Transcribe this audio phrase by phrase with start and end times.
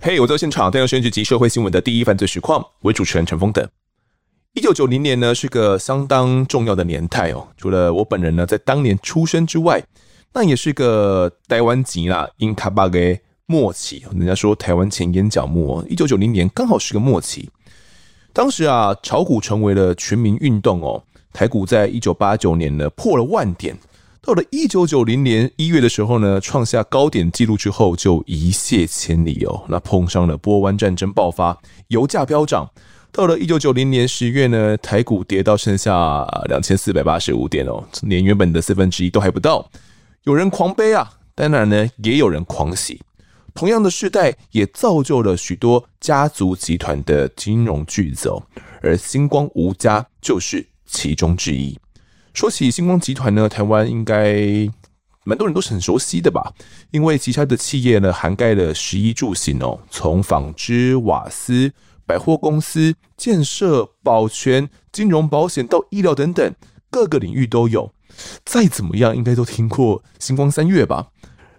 [0.00, 3.68] 嘿我在现场，带有选举及社会新闻的第一犯罪实况，为主持人陈峰等。
[4.54, 7.48] 一九九零年呢，是个相当重要的年代哦。
[7.56, 9.82] 除了我本人呢，在当年出生之外，
[10.32, 14.04] 那也是个台湾籍啦，因卡巴个末期。
[14.12, 17.50] 人家说台湾钱淹脚目哦，一九九零年刚好是个末期。
[18.32, 21.02] 当时啊，炒股成为了全民运动哦。
[21.32, 23.76] 台股在一九八九年呢，破了万点。
[24.28, 29.64] 到了一九九零年一月的时候呢，创下高点记录之后就一泻千里哦。
[29.70, 32.70] 那碰上了波湾战争爆发，油价飙涨。
[33.10, 39.66] 到了一九九零年十月呢，台股跌到剩下两千四百八十五点哦，连原本的四分之一都还不到。
[40.24, 43.00] 有人狂悲啊，当然呢，也有人狂喜。
[43.54, 48.42] 同样的世代也造就了许多家族集团的金融巨子哦，
[48.82, 51.78] 而星光吴家就是其中之一。
[52.38, 54.46] 说起星光集团呢，台湾应该
[55.24, 56.52] 蛮多人都是很熟悉的吧？
[56.92, 61.72] 因为旗下的企业呢，涵盖了十一住行哦，从纺织、瓦斯、
[62.06, 66.54] 百货公司、建设、保全、金融保险到医疗等等，
[66.92, 67.92] 各个领域都有。
[68.44, 71.08] 再怎么样，应该都听过星光三月吧？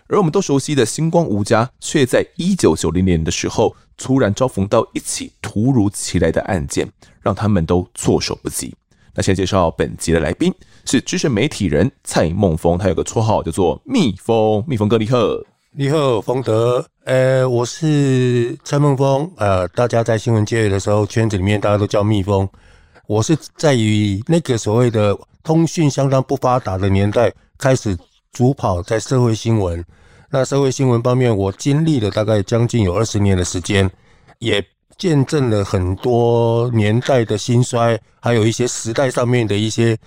[0.07, 8.73] 而我们都熟悉的星光吴家，却在一九九零年的时候，突然遭逢到一起突如其来的案件，让他们都措手不及。
[9.19, 10.49] 那先介绍本集的来宾
[10.85, 15.17] 是资深媒体人蔡孟峰，他有个绰号叫做蜜蜂，蜜蜂哥你好，
[15.73, 22.47] 你好，冯德，呃，我是蔡孟峰，呃，大家在新闻界的时候，圈子里面大家都叫蜜蜂。
[23.07, 27.97] 我是在于那个所谓的通讯相当不发达的年代，开始
[28.31, 29.83] 主跑在社会新闻。
[30.31, 33.91] 那社会新闻方面，我经历了大概将近有二十年的时间，
[34.37, 34.65] 也。
[34.99, 39.97] 见证了很多年代的兴衰，还有一些时代上面的一些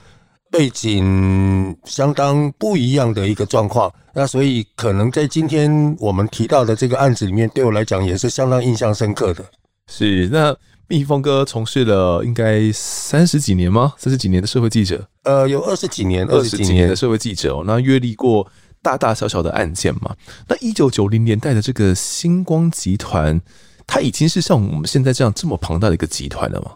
[0.51, 3.91] 背景相当不一样的一个状况。
[4.13, 9.43] 那所以可能在今天我们提到的这个案子里面，对我来讲也是相当印象深刻的。
[9.91, 10.55] 是，那
[10.89, 13.95] 蜜蜂哥从事了应该三十几年吗？
[13.97, 15.02] 三十几年的社会记者？
[15.25, 17.64] 呃，有二十几年，二十几年的社会记者哦。
[17.67, 18.47] 那阅历过
[18.83, 20.14] 大大小小的案件嘛？
[20.47, 23.41] 那一九九零年代的这个星光集团。
[23.87, 26.70] 它已经是像我们现在这样这么庞大的一个集团了吗？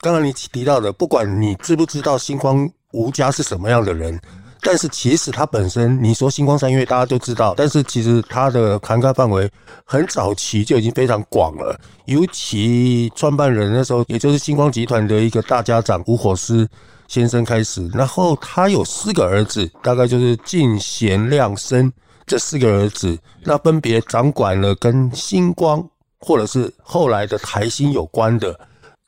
[0.00, 4.20] 刚刚你提到的，不管你知不知道星光吴家是什么样的人，
[4.60, 9.48] 但是其实他本身，你说星光三越大家都知道，但是其实它的涵盖范围
[9.84, 11.80] 很早期就已经非常广了。
[12.06, 16.68] 尤其创办人那时候，也就是星光集团的一个大家长吴火狮
[17.06, 21.92] 先生开始，然后他有四个儿子，大概就是进贤亮生
[22.26, 25.88] 这四个儿子，那分别掌管了跟星光。
[26.24, 28.58] 或者是后来的台新有关的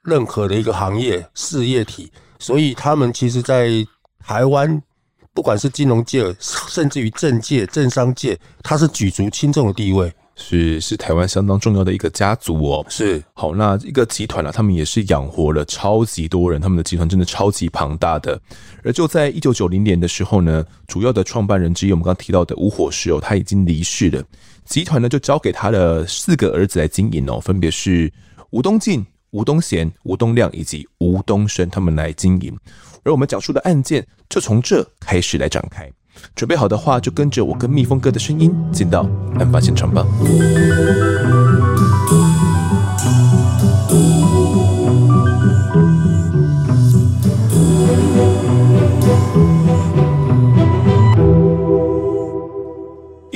[0.02, 3.70] 任何的一个行业事业体，所以他们其实，在
[4.19, 4.82] 台湾，
[5.32, 10.12] 不管是金融界，甚至于政界、政商界，他是举足轻重的地位。
[10.36, 12.84] 是是台湾相当重要的一个家族哦。
[12.88, 18.36] 是好，那一个集团啊，他们也是养活了超级多人，他们的集团真的超级庞大的。
[18.82, 24.20] 而就在一九九零年的时候呢，主要的创办人之一，我们刚刚提到的吴火石哦，他已经离世了，
[24.64, 28.12] 集团呢就交给他的四个儿子来经营哦，分别是
[28.50, 32.56] 吴东进、吴东贤、吴东亮以及吴东升，他们来经营。
[33.04, 35.91] 而我们讲述的案件就从这开始来展开。
[36.34, 39.00] 准备好的话，就跟着我跟蜜蜂哥的声音进到
[39.38, 40.06] 案发现场吧。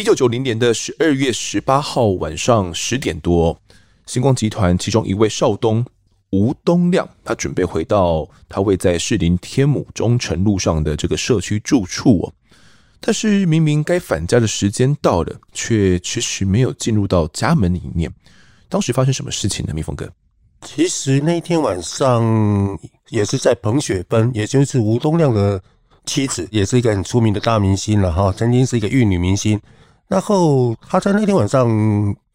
[0.08, 3.60] 九九零年的十二月十八号晚上十点多，
[4.06, 5.84] 星光集团其中一位少东
[6.30, 12.32] 吴东亮，他准备回到他位在士林天母忠诚路上的这个社区住处哦。
[13.00, 18.10] 但是明明该返家的时间到了，却迟迟没有进入到家门里面。
[18.70, 19.74] 当时发生什么事情呢？
[19.74, 20.10] 蜜蜂哥，
[20.62, 22.78] 其实那天晚上
[23.10, 25.62] 也是在彭雪芬，也就是吴东亮的
[26.06, 29.60] 妻子，也是一个很出名的大明星了哈，曾经是一个玉女明星。
[30.08, 31.68] 然后他在那天晚上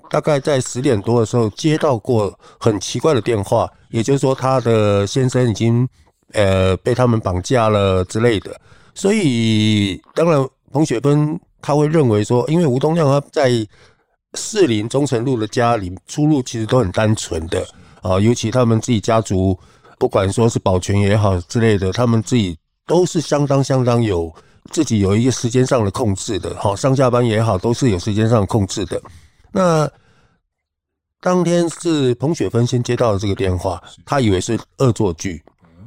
[0.10, 5.88] 大概在十点多的时候接到过很奇怪的电话，也就是说他的先生已经
[6.34, 8.56] 呃被他们绑架了之类的。
[8.94, 13.50] 所以，当然，彭雪芬他会认为说，因为吴东亮他在
[14.36, 17.66] 士林忠诚路的家里出入其实都很单纯的
[18.04, 19.58] 啊，尤其他们自己家族，
[19.98, 22.56] 不管说是保全也好之类的，他们自己
[22.86, 24.32] 都是相当相当有
[24.72, 29.02] 自己有一个时间上的控制的，好，上下班也好，都是有时间上控制的。
[29.52, 29.90] 那
[31.22, 35.42] 当天是彭雪芬先接到了这个电话，她以为是恶作剧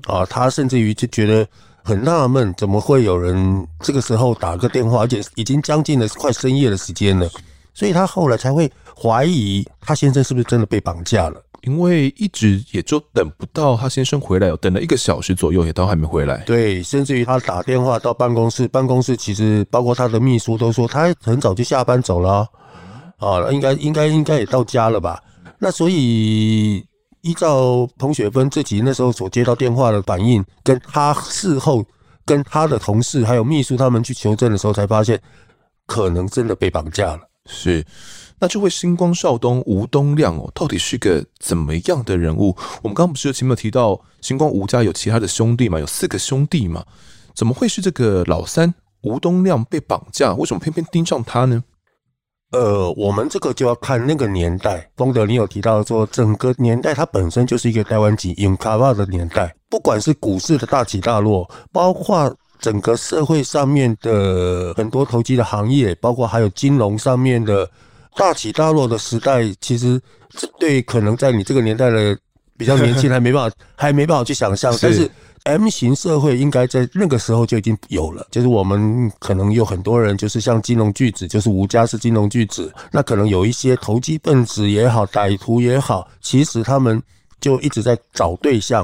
[0.05, 1.47] 啊，她甚至于就觉得。
[1.87, 7.31] 很纳闷，怎么会有人这个时候打个电话，而且已经将近了快深夜的时间了，
[7.75, 8.69] 所以她后来才会
[9.01, 11.41] 怀疑她先生是不是真的被绑架了。
[11.67, 16.39] 因为一直也就等不到他先生回来，等了一个小时左右，也都还没回来。
[16.47, 22.47] 对，甚至于他打电话到办公室，办公室其实包括他的秘书都说他很早就下班走了，
[23.19, 25.21] 啊，应该应该应该也到家了吧？
[25.59, 26.77] 那所以
[27.23, 31.85] 依照彭雪芬自己那时候所接到电话的反应，跟他事后
[32.25, 35.21] 跟他的同事还有秘书他们去求证的时候，才发现
[35.85, 37.21] 可能真的被绑架了。
[37.47, 37.85] 是。
[38.39, 42.55] 那这位星光少东吴东亮哦，到底是个怎么样的人物？
[42.83, 46.85] 我们刚刚不是前面有提到星光吴家有其他的兄弟嘛，有四个兄弟嘛，
[47.35, 48.75] 怎么会是这个老三
[49.05, 50.35] 吴东亮被绑架？
[50.35, 51.65] 为什么偏偏盯上他呢？
[52.53, 54.87] 呃，我们这个就要看那个年代。
[54.99, 62.31] 丰德，你有提到说，整个年代它本身就是一个台湾籍用卡巴的年代，不管是股市的大起大落，包括
[62.61, 67.67] 整个社会上面的很多投机的行业，包括还有金融上面的。
[68.17, 72.19] 大起大落的时代，其实这对可能在你这个年代的
[72.57, 74.75] 比较年轻，还没办法，还没办法去想象。
[74.81, 75.09] 但是
[75.45, 87.01] M 型社会应该在那个时候就已经有了，就是我们可能有很多人，就是像金融巨子，就是吴家是金融巨子，那可能有一些投机分子也好，歹徒也好，其实他们
[87.39, 88.83] 就一直在找对象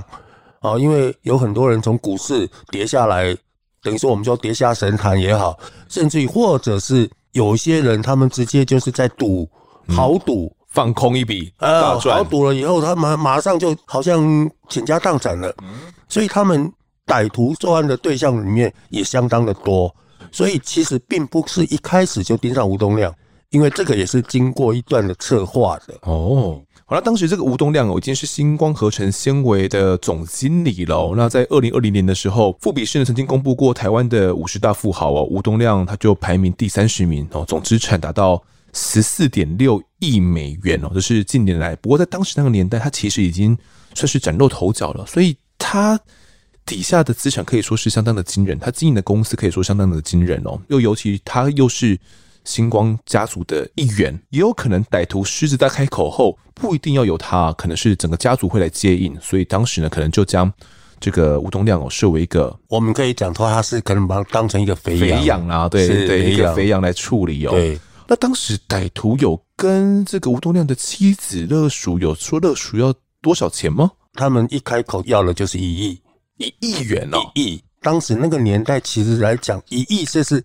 [0.60, 3.34] 啊，因为有很多人从股市跌下来，
[3.82, 5.58] 等于说我们说跌下神坛也好，
[5.88, 7.08] 甚至于或者是。
[7.32, 9.48] 有些人他们直接就是在赌，
[9.88, 15.54] 豪赌、嗯、放空一笔呃，豪赌了以后，他马马上就好像倾家荡产了。
[16.08, 16.70] 所以他们
[17.06, 19.94] 歹徒作案的对象里面也相当的多。
[20.30, 23.14] 所以其实并不是一开始就盯上吴东亮，
[23.50, 26.62] 因为这个也是经过一段的策划的哦。
[26.92, 31.14] 好了，当时这个吴东亮哦，已经是星光合成纤维的总经理了。
[31.16, 38.42] 那在二零二零年的时候，富比士呢曾经公布过台湾的五十大富豪哦，吴东亮他就排名第三十名哦，总资产达到
[38.74, 41.74] 十四点六亿美元哦，这是近年来。
[41.76, 43.56] 不过在当时那个年代，他其实已经
[43.94, 45.98] 算是崭露头角了，所以他
[46.66, 51.98] 底下的资产可以说是相当的惊人，他经营的公司可以说相当的惊人哦，又尤其他又是。
[52.44, 60.52] 星光家族的一员，也有可能歹徒狮子大开口后，不一定要有他，可能是整个家族会来接应，所以当时呢，可能就将
[60.98, 67.50] 这个吴东亮哦设为一个，我们可以讲说他是可能把他当成一个肥羊肥羊啊，对对，一个肥羊来处理哦。
[67.50, 67.78] 对，
[68.08, 73.90] 那当时歹徒有跟这个吴东亮的妻子乐淑有说乐淑要多少钱吗？
[74.14, 76.00] 他们一开口要的就是一亿，
[76.38, 77.62] 一亿元哦，一亿。
[77.80, 80.42] 当时那个年代其实来讲，一亿这是。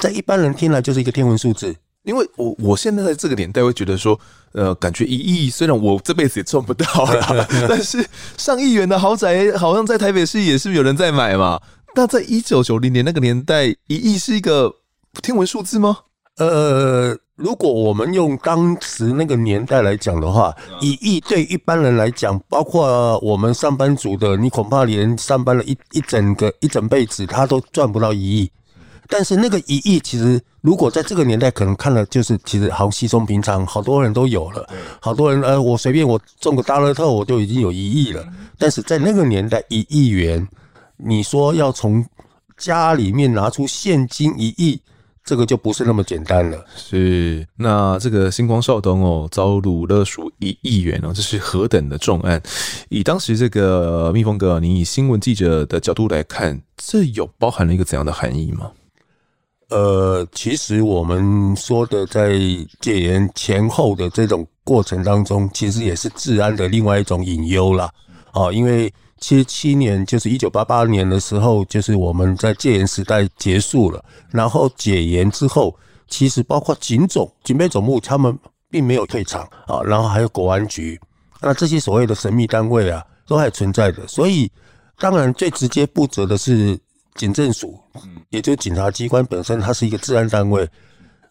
[0.00, 4.18] 在一般人听来就是一个天文数字，因为我我现在在这个年代会觉得说，
[4.52, 8.04] 呃，感觉一亿虽然我这辈子也赚不到了， 但是
[8.36, 11.60] 上亿元的豪宅好像在台北市也是有人在买嘛。
[11.94, 14.74] 那在一九九零年那个年代，一亿是一个
[15.22, 15.96] 天文数字吗？
[16.38, 28.50] 呃，如果我们用当时那个年代来讲的话，一亿对一般人来讲，包括我们上班族的，你恐怕连上班了一一整个一整辈子，他都赚不到一亿。
[29.16, 34.68] 但是那个一亿，其实如果在这个年代，可能看了就是其实好稀松平常，好多人都有了，
[35.00, 38.26] 好多人呃，我随便我中个大乐透，我就已经有一亿了。
[38.58, 40.44] 但是在那个年代，一亿元，
[40.96, 42.04] 你说要从
[42.56, 44.80] 家里面拿出现金一亿，
[45.24, 46.64] 这个就不是那么简单了。
[46.74, 52.42] 是，那这个星光少东哦，遭掳勒赎一亿元哦，这是何等的重案？
[52.88, 58.72] 以当时这个蜜蜂哥，你以新闻记者的角度来看，这有包含了一个怎样的含义吗？
[59.70, 62.32] 呃，其实我们说的在
[62.80, 67.90] 戒严前后的这种过程当中，其实也是治安的另外一种隐忧啦。
[68.32, 75.74] 啊，因为七七年就是一九八八年的时候，就是我们在戒严时代结束了，然后解严之后，
[76.08, 78.38] 其实包括警总、警备总部，他们
[78.70, 81.00] 并没有退场啊，然后还有国安局，
[81.40, 84.06] 那这些所谓的神秘单位啊，都还存在的。
[84.06, 84.50] 所以，
[84.98, 86.78] 当然最直接负责的是。
[87.14, 87.78] 警政署，
[88.30, 90.68] 也就是警察机关本身，它是一个治安单位，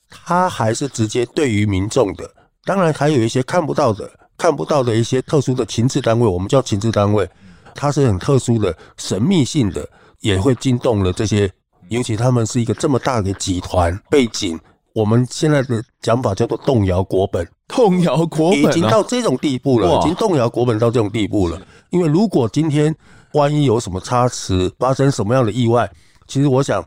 [0.09, 2.29] 它还是直接对于民众的。
[2.65, 7.29] 当然，还有一些看不到的、看不到的一些特殊的情治单位，我们叫情治单位，
[7.75, 9.87] 它是很特殊的、神秘性的，
[10.21, 11.51] 也会惊动了这些。
[11.89, 14.57] 尤其他们是一个这么大的集团背景，
[14.93, 21.61] 我们现在的讲法叫做动摇国本，动摇国本、啊、已经到这种地步了，已经动摇国本到这种地步了。
[21.89, 22.95] 因为如果今天
[23.33, 25.89] 万一有什么差池，发生什么样的意外，
[26.27, 26.83] 其实我想，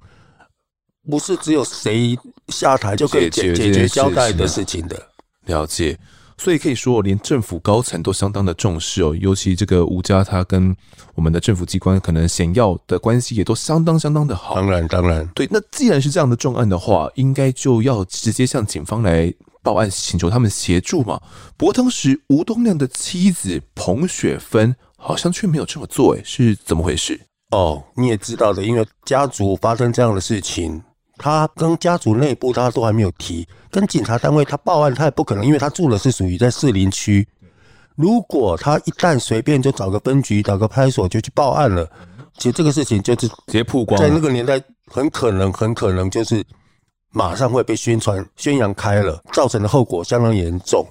[1.09, 2.17] 不是只有谁
[2.49, 5.01] 下台就可以解解决交代的事情的。
[5.47, 5.99] 了解，
[6.39, 9.17] 所以可以说，连政府高层都相当的重视哦。
[9.21, 10.75] 尤其这个吴家，他跟
[11.15, 14.55] 我们的政府机关可能显要的关系也都相当相当的好。
[14.55, 15.49] 当然，当然，对。
[15.51, 21.21] 那既然是这样的重案的话，应该就要直接向警方来报案请求他们协助嘛。
[21.57, 24.75] 不过当时吴东亮的妻子彭雪芬
[25.07, 27.21] 好像却没有这么做，诶，是怎么回事？
[27.53, 30.83] 哦，你也知道的，因为家族发生这样的事情，
[31.17, 37.25] 他跟家族内部他都还没有提，跟警察单位他报案，他也不可能，因为他住的是属于在士林区。
[37.95, 41.89] 如果他一旦随便就找个分局、找个派出所就去报案了，
[42.37, 46.45] 其实这个事情就是直接曝光，在那个年代很可能、很可能就是
[47.13, 50.85] 马上会被宣传、宣扬开了，造成的后果相当严重。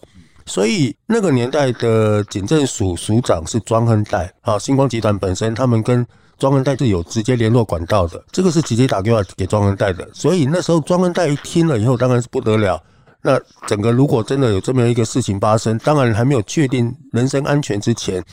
[0.46, 6.06] 所以那个年代的警政署署长是庄亨岱啊，星光集团本身他们跟
[6.38, 10.08] 庄亨岱是有直接联络管道的，这个是直接打电话给庄亨岱的。
[10.14, 12.82] 所以那时候庄亨岱一听了以后，当然是不得了。
[13.22, 18.24] 那整个如果真的有这么一个事情发生，当然还没有确定人身安全之前，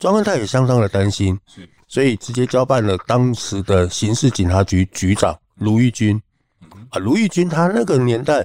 [0.00, 1.38] 庄亨岱也相当的担心，
[1.86, 6.20] 所以直接交办了当时的刑事警察局局长卢玉军。
[6.90, 8.44] 啊，卢玉军他那个年代，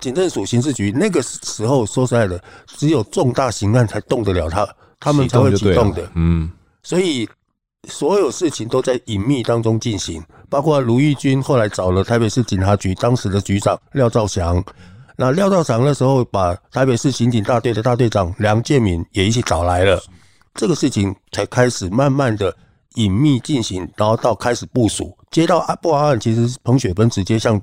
[0.00, 4.68] 警政署刑事局那个时候说实在的，只有重大刑案才动得了他，
[5.00, 6.10] 他们才会启动的。
[6.14, 6.50] 嗯，
[6.82, 7.28] 所以
[7.88, 14.62] 所有事情都在隐秘当中进行，包括卢玉军后来找了台北市警察局当时的局长廖兆祥。
[15.16, 20.00] 那廖兆祥那时候把台北市刑警大队的大队长梁建敏也一起找来了，
[20.54, 22.54] 这个事情才开始慢慢的
[22.94, 25.16] 隐秘进行，然后到开始部署。
[25.30, 27.60] 接到阿布阿案，其实彭雪芬直接向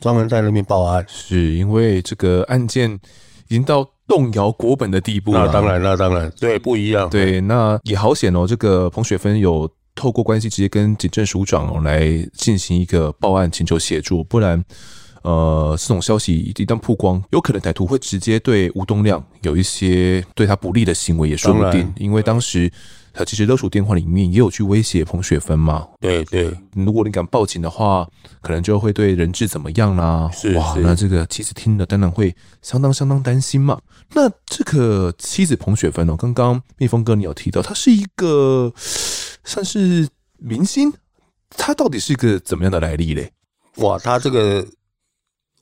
[0.00, 2.92] 庄亨岱那边报案，是因为这个案件
[3.48, 5.46] 已经到动摇国本的地步了。
[5.46, 7.08] 那当然，那当然，对，不一样。
[7.10, 14.64] 对，那也好险哦，这个彭雪芬有透过关系直接跟警政署长来进行一个报案，请求协助，不然。
[15.22, 21.92] 呃，这种消息一旦曝光，有可能歹徒会直接对吴东亮有一些对他不利的行为，也说不定。
[21.96, 22.70] 因为当时
[23.18, 25.88] 他其实勒索电话里面也有去威胁彭雪芬嘛。
[25.98, 28.08] 对对，如果你敢报警的话，
[28.40, 30.30] 可能就会对人质怎么样啦。
[30.32, 32.32] 是哇，那这个妻子听了当然会
[32.62, 33.76] 相当相当担心嘛。
[34.14, 40.08] 那这个妻子彭雪芬哦，刚刚蜜蜂哥你有提到，她是一个算是
[40.38, 40.92] 明星，
[41.50, 43.32] 他到底是一个怎么样的来历嘞？
[43.78, 44.64] 哇，他这个。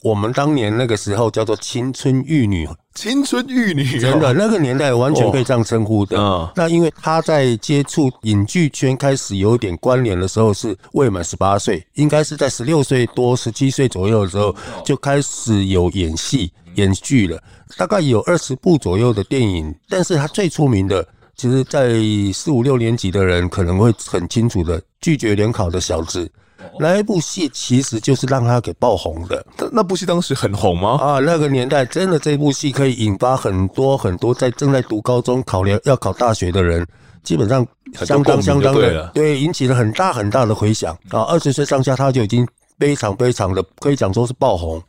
[0.02, 6.18] 我们当年那个时候叫做青春玉女，青春玉女，真的那个年代完全可以这样称呼的。
[6.18, 17.42] 哦、那因为她在接触影剧圈开始有点关联的时候是未满十八岁，应该是在十六岁多、十七岁左右的时候就开始有演戏、演剧了，
[17.76, 19.74] 大概有二十部左右的电影。
[19.88, 21.94] 但是她最出名的，其实，在
[22.32, 26.30] 四五六年级的人可能会很清楚的，拒绝联考的小子。
[26.78, 29.44] 那一部戏其实就是让他给爆红的。
[29.58, 30.98] 那那部戏当时很红吗？
[31.00, 36.86] 啊，那个年代真的这部戏可以引发很多很多在正在读高中、考联要考大学的人，
[37.22, 41.22] 基本上相当相当的对，引起了很大很大的回响啊。
[41.22, 42.46] 二十岁上下他就已经
[42.78, 44.82] 非常非常的可以讲说是爆红。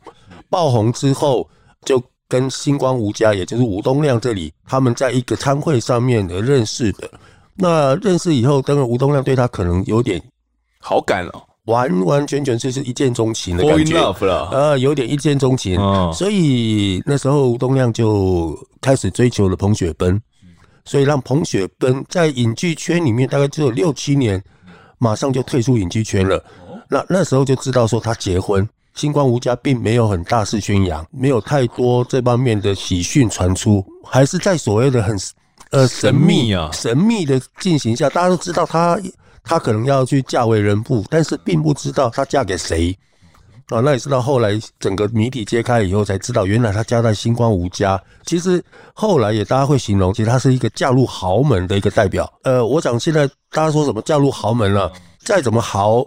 [0.50, 1.46] 爆红之后
[1.84, 7.10] 就跟星光吴家，也就是吴东亮这里，他们在一个餐会上面的认识的。
[7.54, 10.22] 那认识以后，当然吴东亮对他可能有点
[10.80, 11.32] 好感了。
[11.68, 13.94] 完完全全就是一见钟情的感觉，
[14.50, 15.76] 呃，有点一见钟情，
[16.14, 20.18] 所以那时候吴东亮就开始追求了彭雪芬，
[20.86, 24.42] 所以让彭雪芬在影剧圈里面大概只有六七年，
[24.96, 26.42] 马上就退出影剧圈了。
[26.88, 35.14] 那那时候就知道说他结婚，星光无家并没有很大肆宣扬，没有太多这方面的喜讯传出，还是在所谓的很
[35.70, 36.70] 呃神秘啊。
[36.72, 38.98] 神秘的进行下，大家都知道他。
[39.48, 42.96] 她可能要去嫁为人妇，但是并不知道她嫁给谁
[43.68, 43.80] 啊。
[43.80, 48.00] 那也是到后来整个谜底揭开以后，才知道原来她家在星光无家。
[48.26, 48.62] 其实
[48.92, 52.30] 后来也大家会形容，其实她是一个嫁入豪门的一个代表。
[52.44, 54.92] 呃，我想现在大家说什么嫁入豪门了，
[55.24, 56.06] 再怎么豪。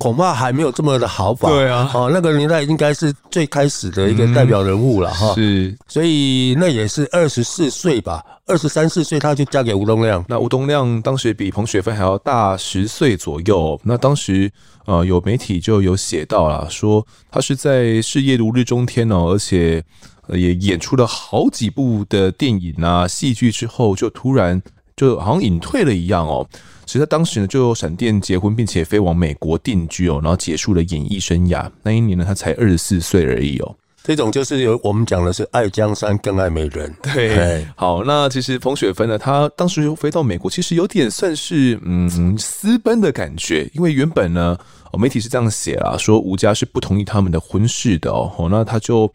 [0.00, 1.50] 恐怕还没有这么的好吧。
[1.50, 5.34] 对啊，哦，那个年代应该是最开始的一个代表人物了哈。
[5.34, 10.24] 是，所以那也是二十四岁吧，二十三四岁他就嫁给吴东亮。
[10.26, 13.78] 那吴东亮当时比彭雪芬还要大十岁左右。
[13.84, 14.50] 那当时
[14.86, 19.84] 呃有媒体就有写到了，说他是在事业如日中天哦，而且
[20.28, 24.62] 也演出了好几部的电影啊、戏剧之后，就突然
[24.96, 26.48] 就好像隐退了一样哦。
[26.90, 31.70] 其实他当时呢就闪电结婚，并且飞往美国定居哦，然后结束了演艺生涯。
[31.84, 33.76] 那一年呢，他才二十四岁而已哦。
[34.02, 36.92] 这种就是有我们讲的是爱江山更爱美人。
[37.00, 44.58] 对，好，那其实彭雪芬呢，她当时又飞到美国，其实有点算是嗯私奔的感觉，因为原本呢，
[44.98, 48.48] 媒体是这样写啦，说吴家是不同意他们的婚事的哦。
[48.50, 49.08] 那他就。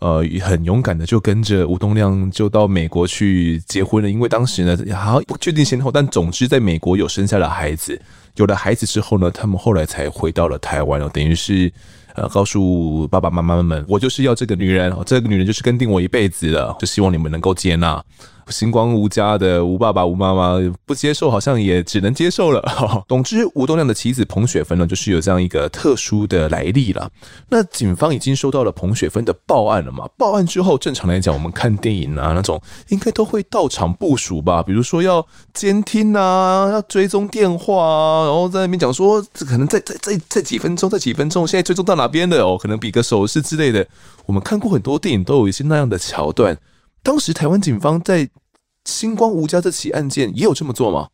[0.00, 8.00] 呃，很勇敢的就跟着吴东亮就到美国去结婚了，因为当时呢，好像不确定先后，但总之在美国有生下了孩子，
[8.36, 11.70] 有了孩子之后呢，他们后来才回到了台湾哦，等于是
[12.14, 18.02] 呃，告诉爸爸妈妈们，我就是要这个女人，这个女人就是跟定我一辈子的，就希望你们能够接纳。
[18.50, 22.62] 星光吴家的吴爸爸、吴妈妈不接受，好像也只能接受了。
[23.08, 27.10] 总之，吴东亮的妻子彭雪芬呢，就是有这样一个特殊的来历了。
[27.48, 30.08] 那警方已经收到了彭雪芬的报案了嘛？
[30.18, 34.62] 报案之后，正常来讲，我们看电影啊，那种应该都会到场部署吧？
[34.62, 42.58] 比如说要监听啊，要追踪电话啊，然后在那边讲说，这可能在在在在几分钟，在几分钟，现在追踪到哪边的哦？
[42.60, 43.86] 可能比个手势之类的。
[44.26, 46.56] 我们看过很多电影，都有一些那样的桥段。
[47.02, 48.28] 当时台湾警方在
[48.84, 51.08] 星光吴家这起案件也有这么做吗？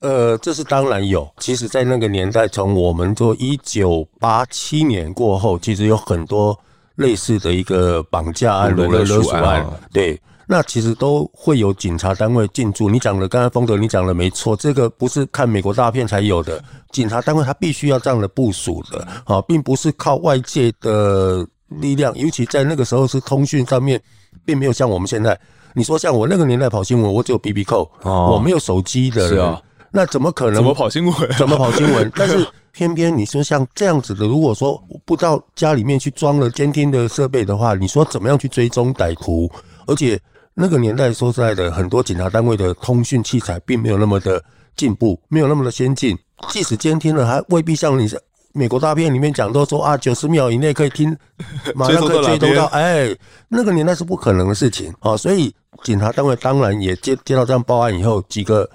[0.00, 1.26] 呃，这是当然有。
[1.38, 6.58] 其实，在那个年代，从我们做一九八七年过后，其实有很多
[6.96, 9.66] 类似的一个绑架案、勒勒索案。
[9.92, 12.90] 对，那其实都会有警察单位进驻。
[12.90, 16.62] 你讲的，刚才风德你讲的没错，这个不是看美国大片才有的。
[16.90, 22.14] 警察单位他必须要这样的部署的啊，并不是靠外界的力量。
[22.18, 23.98] 尤其在那个时候，是通讯上面。
[24.44, 25.38] 并没有像我们现在，
[25.74, 29.60] 你说像我那个年代跑新闻，我只有 BB Call，我没有手机的，是啊，
[29.90, 30.54] 那怎么可能？
[30.54, 31.14] 怎么跑新闻？
[31.38, 32.10] 怎么跑新闻？
[32.16, 39.50] 但是偏偏你说像这样子的，如果说不到家里面去装了监听的设备的话，你说怎么样去追踪歹徒？
[39.86, 40.18] 而且
[40.54, 44.42] 那个年代说实在的，很多警察单位的通讯器材并没有那么的
[44.76, 46.16] 进步，没有那么的先进，
[46.50, 48.08] 即使监听了，还未必像你。
[48.56, 51.14] 美国大片里面讲都说啊，九十秒以内可以听，
[51.74, 53.12] 马上可以追踪到，哎，
[53.48, 58.70] 那个年代是不可能的事情啊，所以警察单位当然也接接到这样报案以后，几个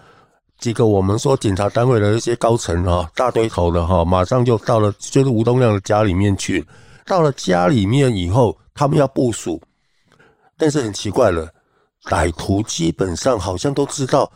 [0.57, 6.62] 几个我们说警察单位的一些高层啊，大堆头的哈，马上就到了就是吴东亮的家里面去，
[7.05, 9.62] 到了家里面以后，他们要部署，
[10.57, 11.48] 但是很奇怪了，
[12.09, 14.29] 歹徒基本上好像都知道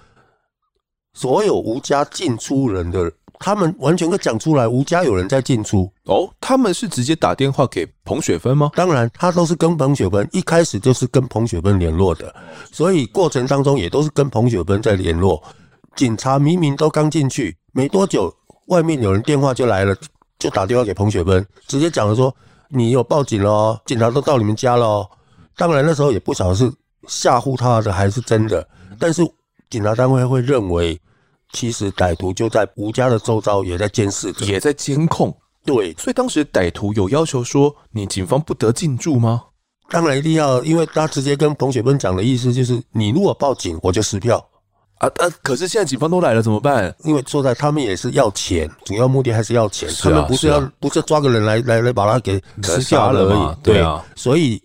[1.14, 3.12] 所有吴家进出人的。
[3.46, 6.30] 他们完全可以讲出来，吴家有人在进出哦。
[6.40, 8.72] 他们是直接打电话给彭雪芬吗？
[8.74, 12.34] 当然，他都是跟彭雪芬一开始就是跟彭雪芬联络的，
[12.72, 15.44] 所以过程当中也都是跟彭雪芬在联络。
[15.94, 18.34] 警察明明都刚进去没多久，
[18.68, 19.94] 外面有人电话就来了，
[20.40, 22.34] 就打电话给彭雪芬，直接讲了说
[22.72, 25.06] ：“你有报警了，警察都到你们家了。”
[25.58, 26.72] 当然那时候也不晓得是
[27.10, 28.66] 吓唬他的还是真的，
[28.98, 29.22] 但是
[29.70, 30.98] 警察单位会认为。
[31.54, 35.34] 其实歹徒就在吴家的周遭，也在监视，也在监控。
[35.64, 39.44] 对，所以当时歹徒有要求说，你警方不得进驻吗？
[39.90, 44.38] 当然一定要，因为他直接跟彭雪芬讲的意思就是，你如果报警，我就撕票
[44.98, 45.30] 啊啊！
[45.42, 46.94] 可是现在警方都来了，怎么办？
[47.04, 53.58] 因为说在他们也是要钱，主要目的还是要钱，他们不是要不是抓个人来来来把他给撕票了而已。
[53.62, 54.62] 对啊，所以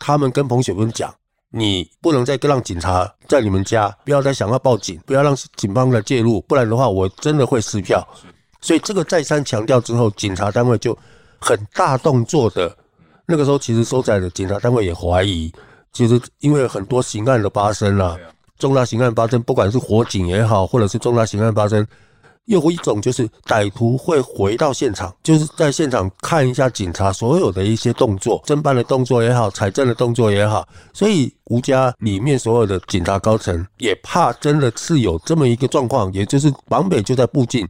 [0.00, 1.14] 他们跟彭雪芬讲。
[1.54, 8.02] 你不能再让警察在你们家，不要再想要报警，不要让警方来介入，不然的话，我真的会撕票。
[8.62, 10.96] 所以这个再三强调之后，警察单位就
[11.38, 12.74] 很大动作的。
[13.26, 15.52] 那个时候，其实收在的警察单位也怀疑，
[15.92, 18.16] 其实因为很多刑案的发生啊，
[18.58, 21.86] 重大刑案发生，不管是火警也好，或者是重大刑案发生。
[22.46, 30.66] 又一种就是歹徒会回到现场，就是在现场看一下警察所有的一些动作，侦办的动作也好，财政的动作也好。
[30.92, 37.66] 所以吴家里面所有的警察高层也怕真的是有这么一个状况，也就是绑匪就在附近，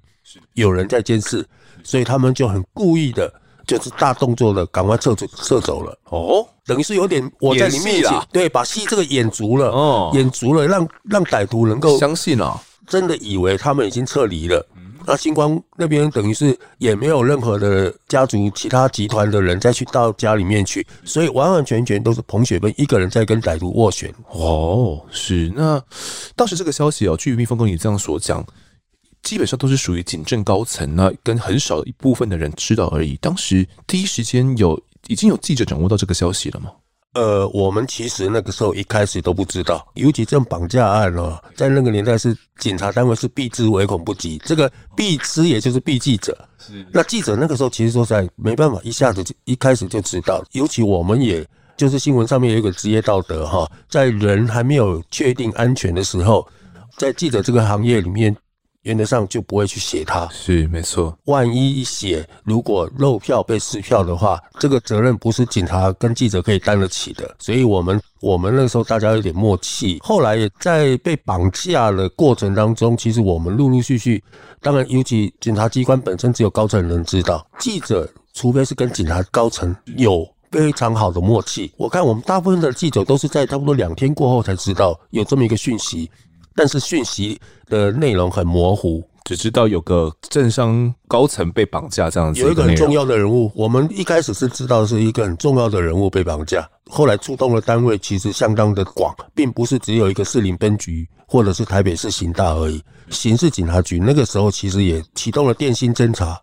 [0.54, 1.46] 有人在监视，
[1.82, 3.32] 所以他们就很故意的，
[3.66, 5.96] 就是大动作的赶快撤走撤走了。
[6.04, 12.58] 哦，等于是有点我在里面演，对，把戏这个演足了，哦，演足了，让让歹徒能够相信啊。
[12.92, 14.68] 真的以为他们已经撤离了，
[15.06, 24.14] 那星光那边等于是也没有任何的家族、其他集团的人再去到家里面去，所以完完全全都是彭雪芬一个人在跟歹徒斡旋。
[24.28, 25.50] 哦，是。
[25.56, 25.82] 那
[26.36, 28.44] 当时这个消息哦，据蜜蜂跟你这样所讲，
[29.22, 33.16] 基本上都是属于警政高层，那跟很少一部分的人知道而已。
[33.22, 36.70] 当时第一时间有已经有记者掌握到这个消息了吗？
[37.14, 44.40] 呃，我们其实那个时候一开始都不知道，尤其这种绑架案哦，在那个年代是警察单位是避之唯恐不及。
[44.46, 51.46] 这个避之也就是避记者，是那记者那个时候其实说实在没办法一下子就一开始就知道，尤其我们也
[51.76, 56.48] 就是新闻上面有一个职业道德哈，在人还没有确定安全的时候，
[56.96, 58.34] 在记者这个行业里面。
[58.82, 61.16] 原则上就不会去写他，是没错。
[61.26, 67.36] 万一一写，如果漏票被撕票的话，这个责任不是警察跟记者可以担得起的。
[67.38, 69.98] 所以，我们我们那时候大家有点默契。
[70.02, 74.22] 后来也在被绑架的过程当中，其实我们陆陆续续，
[74.60, 81.72] 当然，尤其检察机关本身只有高层人知道，记者除非是跟警察高层有非常好的默契。
[81.76, 86.10] 我看我们大部分的记者都是在差不多两天过后才知道有这么一个讯息。
[86.54, 92.40] 但是讯息的内容很模糊，只知道有个政商高层被绑架这样子。
[92.40, 106.40] 有一个很重要的人物，我们一开始是知道是一个很重要的人物被绑架，后来出动的单位其实相当的广，并不是只有一个士林分局或者是台北市刑大而已，刑事警察局那个时候其实也启动了电信侦查。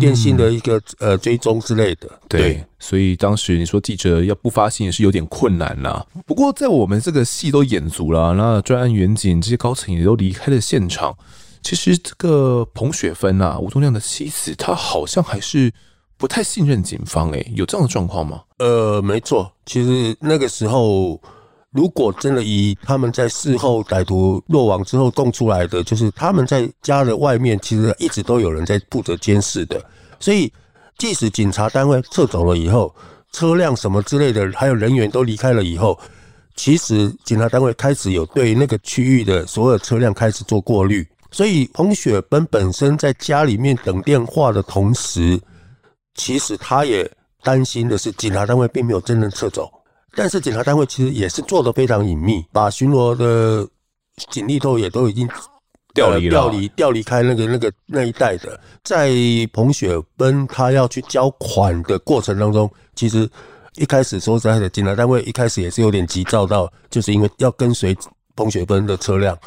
[0.00, 6.04] 电信的一个呃追踪之类的，对，对，所以当时你说记者要不发信也是有点困难啦。
[6.26, 11.16] 不过在我们这个戏都演足了，那专案员警这些高层也都离开了现场。
[11.62, 15.72] 其实这个彭雪芬啊，吴宗亮的妻子，她好像还是
[16.16, 18.42] 不太信任警方，诶，有这样的状况吗？
[18.58, 21.20] 呃，没错，其实那个时候。
[21.72, 29.80] 如果真的以他们在事后歹徒落网之后供出来的，就是他们在家的外面，其实一直都有人在负责监视的。
[30.18, 30.52] 所以，
[30.98, 32.92] 即使警察单位撤走了以后，
[33.32, 35.96] 车辆什么之类的，还有人员都离开了以后，
[36.56, 41.06] 其实警察单位开始有对那个区域的所有车辆开始做过滤。
[41.30, 45.40] 所以，彭雪芬本身在家里面等电话的同时，
[46.16, 47.08] 其实他也
[47.44, 49.70] 担心的是，警察单位并没有真正撤走。
[50.14, 53.66] 但是检察单位其实也是做的非常隐秘，把巡逻的
[54.30, 55.28] 警力都也都已经
[55.94, 58.60] 调离了，调离调离开那个那个那一带的。
[58.82, 59.12] 在
[59.52, 63.28] 彭雪芬他要去交款的过程当中，其实
[63.76, 67.96] 一开始说实在的，警察单位一开始也是有点急躁到，就是因为要跟随
[68.34, 69.38] 彭雪芬的车辆，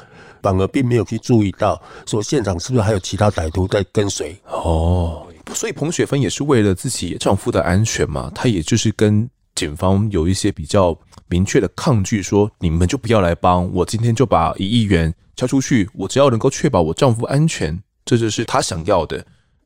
[0.41, 4.33] 反而并没有去注意到说现场是不是还有其他歹徒在跟随。
[4.47, 9.29] 哦，所以彭雪芬也是为了自己丈夫的安全嘛，她也就是跟。
[9.55, 19.17] 警方有一些比较明确的抗拒，说你们就不要来帮我，今天就把一亿元交出去，我只要能够确保我丈夫安全，这就是他想要的，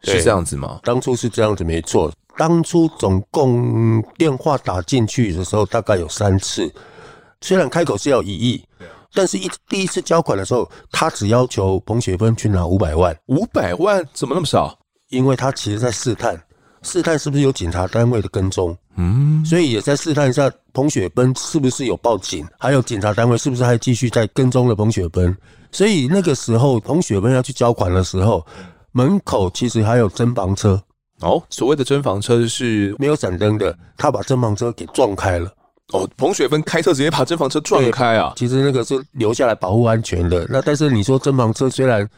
[0.03, 0.79] 是这样子吗？
[0.83, 2.11] 当初是这样子，没错。
[2.37, 6.71] 当初总共电话打进去的时候，大概有三次，
[7.41, 8.63] 虽然开口是要一亿，
[9.13, 14.77] 但是一第一次交款的时候，他只要求彭雪芬去拿五百万，五百万怎么那么少？
[15.09, 16.39] 因为他其实在试探。
[16.87, 25.35] 试探是不是有警察单位的跟踪，嗯，所以也在试探一下彭雪芬是不是有报警，还有警察单位是不是还继续在跟踪了彭雪芬。
[25.69, 28.45] 所以那个时候彭雪芬要去交款的时候，
[28.93, 30.81] 门口其实还有侦防车。
[31.19, 35.51] 哦，所谓的侦防车是没有闪灯的，他把侦防车给撞开了。
[35.91, 38.31] 哦，彭雪芬开车直接把侦防车撞开啊？
[38.37, 40.47] 其实那个是留下来保护安全的。
[40.49, 42.09] 那但是你说侦防车虽然。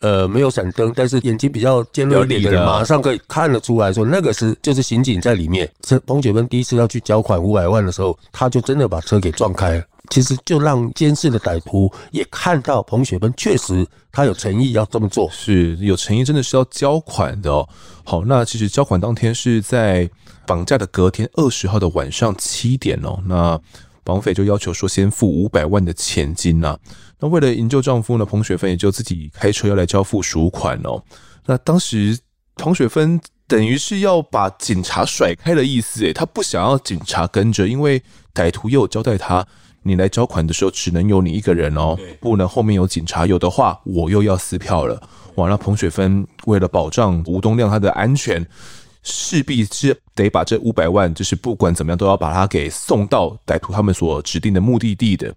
[0.00, 5.68] 呃，没有闪灯，但是眼睛比较尖锐一点的人，马上可以看得出来说，那个是就是刑警在里面。
[5.80, 9.84] 这彭雪芬第一次要去交款五百万的时候，他就真的把车给撞开了。
[10.10, 17.68] 其实就让监视的歹徒也看到彭雪芬确实他有诚意要这么做，是有诚意，真的是要交款的哦。
[18.04, 20.08] 好，那其实交款当天是在
[20.46, 23.18] 绑架的隔天二十号的晚上七点哦。
[23.26, 23.60] 那
[24.04, 26.78] 绑匪就要求说先付五百万的钱金呐、啊。
[27.20, 31.02] 那为了营救丈夫呢，彭雪芬也就自己开车要来交付赎款哦。
[31.46, 32.18] 那当时
[32.56, 38.02] 彭雪芬等于是要把警察甩开的意思，诶，她不想要警察跟着，因为
[38.34, 39.46] 歹徒又有交代他，
[39.82, 45.02] 你来交款的时候只能有你一个人哦，不能后面有警察，有的话我又要撕票了。
[45.36, 48.44] 哇，那彭雪芬为了保障吴东亮他的安全，
[49.02, 55.34] 势必是得把这五百万，就是不管怎么样都要把他给送到歹徒他们所指定的目的地的。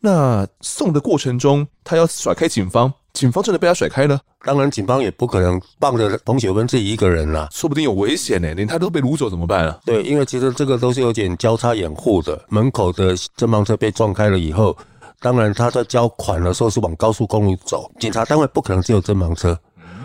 [0.00, 4.20] 那送的过程中，他要甩开警方，警方真的被他甩开了。
[4.44, 9.80] 当然，警方也不可能傍着彭雪芬自己一个人啦，说不定有危险呢，连他都被掳走怎么办啊？
[9.86, 12.38] 对，因为其实这个都是有点交叉掩护的。
[12.50, 14.76] 门口的侦防车被撞开了以后，
[15.20, 19.58] 当然他在交款的时候是往高速公路走，警察单位不可能只有侦防车，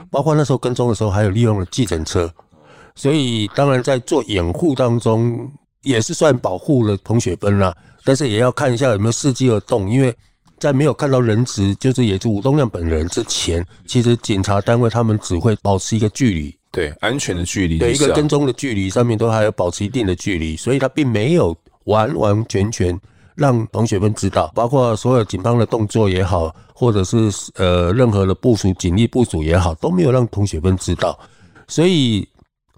[0.09, 2.31] 包括那时候跟踪的时候还有利用了计程车，
[2.99, 5.49] 所以当然在做掩护当中
[5.83, 7.73] 也是算保护了彭雪芬啦。
[8.03, 10.13] 但是也要看一下有没有伺机而动，因为
[10.57, 22.99] 在没有看到人质，就是也是吴东亮本人之前，其实警察单位他们只会保持一个距离，对安全的距离，对一个跟踪的距离上面都还要保持一定的距离，所以他并没有完完全全
[23.35, 31.17] 让彭雪芬知道，包括所有警方的动作也好，或者是呃任何的部署警力部署也好，都没有让彭雪芬知道，
[31.67, 32.27] 所以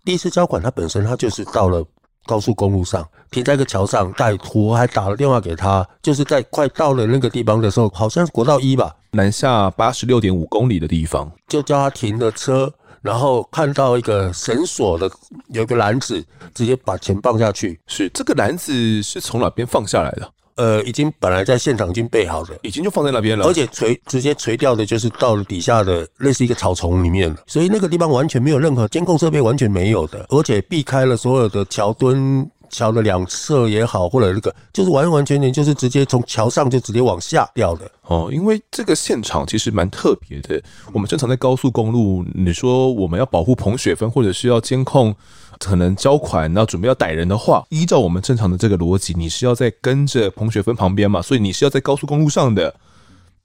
[0.03, 1.85] 第一次交管他本身他就是到了。
[2.27, 15.09] 高速公路上停在一个桥上，歹徒还打了电话给他，就是在快到了那个地方的时候，好像是国道一吧，南下八十六点五公里的地方，就叫他停了车，然后看到一个绳索的
[15.47, 17.81] 有一个篮子，直接把钱放下去。
[17.87, 20.31] 是这个篮子是从哪边放下来的？
[20.61, 38.29] 呃，已经本来在现场已经备好的，已经就放在那边了，而且垂直接垂掉的，就是到了底下的类似一个草丛里面了，所以那个地方完全没有任何监控设备，完全没有的，而且避开了所有的桥墩桥的两侧也好，或者那个就是完完全全就是直接从桥上就直接往下掉的哦。
[38.31, 40.61] 因为这个现场其实蛮特别的。
[40.93, 45.15] 我们正常在高速公路，你说我们要保护彭雪芬，或者是要监控
[45.59, 52.73] 可能交款，然后准备要逮人的话，依照我们正常的这个逻辑，你是要在跟着彭雪芬旁边嘛，所以你是要在高速公路上的。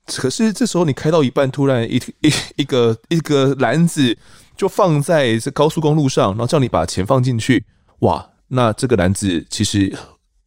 [0.07, 4.17] 可是这时候你开到一半，突然一一一个一个篮子
[4.57, 7.65] 就放在这高速公路上，然后叫你把钱放进去，
[8.01, 8.25] 哇！
[8.49, 9.93] 那这个篮子其实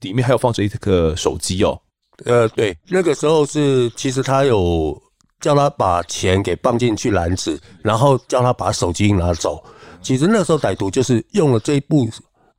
[0.02, 1.80] 里面还有放着一个手机哦。
[2.26, 5.02] 呃，对，那个时候是其实他有
[5.40, 9.64] 叫他把钱给放进去篮子，然后叫他把手机拿走。
[10.02, 12.10] 其实那时候歹徒就是用了这一步。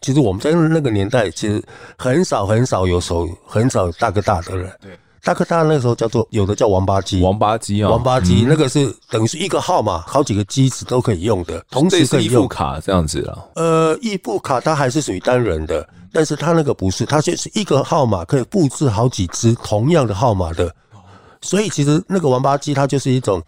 [0.03, 1.62] 其实我们在那个年代，其实
[1.98, 4.72] 很少很少有手很少有大哥大的人。
[4.81, 4.98] 对。
[5.22, 12.48] 大哥大那个时候叫做有的叫王八机，王八机啊，王八机那个是等于是一个号码，好几个机子都可以用的，同时可以用。
[12.48, 13.38] 卡这样子啊？
[13.54, 20.74] 呃，易付卡它还是属于单人的，但是它那个不是，它就是一个号码可以复制好几只同样的号码的，
[21.42, 23.42] 所以其实那个王八机它就是一种。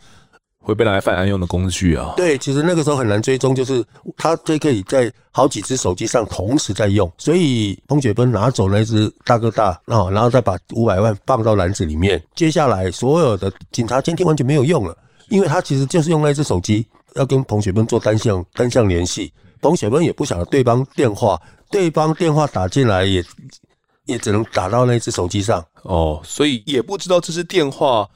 [0.63, 2.15] 会被拿来犯案用的工具啊？
[2.17, 3.85] 对，其实那个时候很难追踪，就是
[4.17, 7.11] 他就可以在好几只手机上同时在用。
[7.19, 12.23] 所以彭雪芬拿走那只大哥大啊，然后再把五百万放到篮子里面。
[12.35, 14.97] 接下来所有的警察监听完全没有用了，
[15.29, 19.33] 因为他其实就是用那只手机要跟彭雪芬做单向单向联系。
[19.61, 23.25] 彭雪芬也不晓得对方电话，对方电话打进来也
[24.07, 28.09] 也只能打到那只手机上哦，所以也不知道这是电话。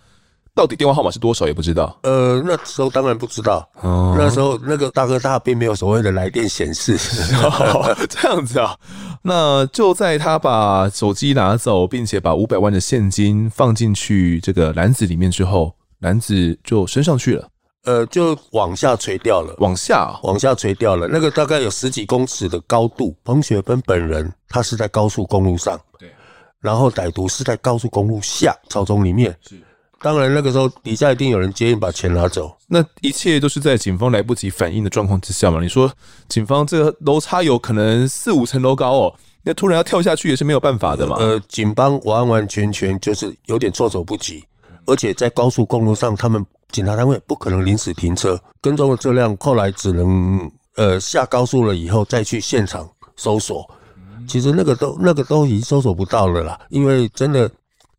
[0.57, 1.95] 到底电话号码是多少也不知道。
[2.03, 3.69] 呃，那时候当然不知道。
[3.83, 6.97] 哦，那时候那个大哥大并没有所谓的来电显示。
[7.43, 8.75] 哦， 这样子啊。
[9.21, 17.47] 那就在他把手机拿走，并且把五百万的现金放进去这个篮子里面之后，篮子就升上去了。
[17.85, 19.55] 呃，就往下垂掉了。
[19.59, 21.07] 往下，往下垂掉了。
[21.07, 23.15] 那个大概有十几公尺的高度。
[23.23, 25.79] 彭雪芬本人他是在高速公路上。
[25.99, 26.11] 对。
[26.61, 29.37] 然后歹徒是在高速公路下草丛里面。
[29.47, 29.61] 是。
[30.07, 32.57] 当然，那个时候底下一定有人接应，把钱拿走。
[32.69, 35.61] 那一切都是在警方来不及反应的状况之下嘛？
[35.61, 35.93] 你说，
[36.29, 41.17] 警方这个楼差有可能四五层楼高哦，那突然要跳下去也是没有办法的嘛。
[41.19, 44.45] 呃，警方完完全全就是有点措手不及，
[44.87, 53.69] 而且在高速公路上，他们警察单位不可能临时停车，跟踪的车辆后来只能呃下高速了以后再去现场搜索。
[54.29, 57.51] 其实那个都那个都已经搜索不到了啦，因为真的。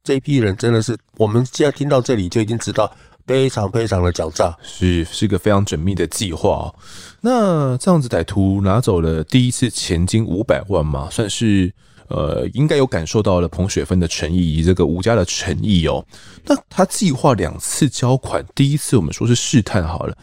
[0.07, 2.89] 这一批人真的是，我们现在听到这里就已经知道，
[3.25, 6.75] 非常非常的狡诈，是是一个非常缜密的计划哦。
[7.19, 11.69] 那这样子歹徒拿走了第一次钱金五百万嘛，算是
[12.07, 16.01] 呃，应该有感受到了彭雪芬的诚意，以及这个吴家的诚意哦。
[16.45, 20.17] 那他计划两次交款，第一次我们说是试探好了，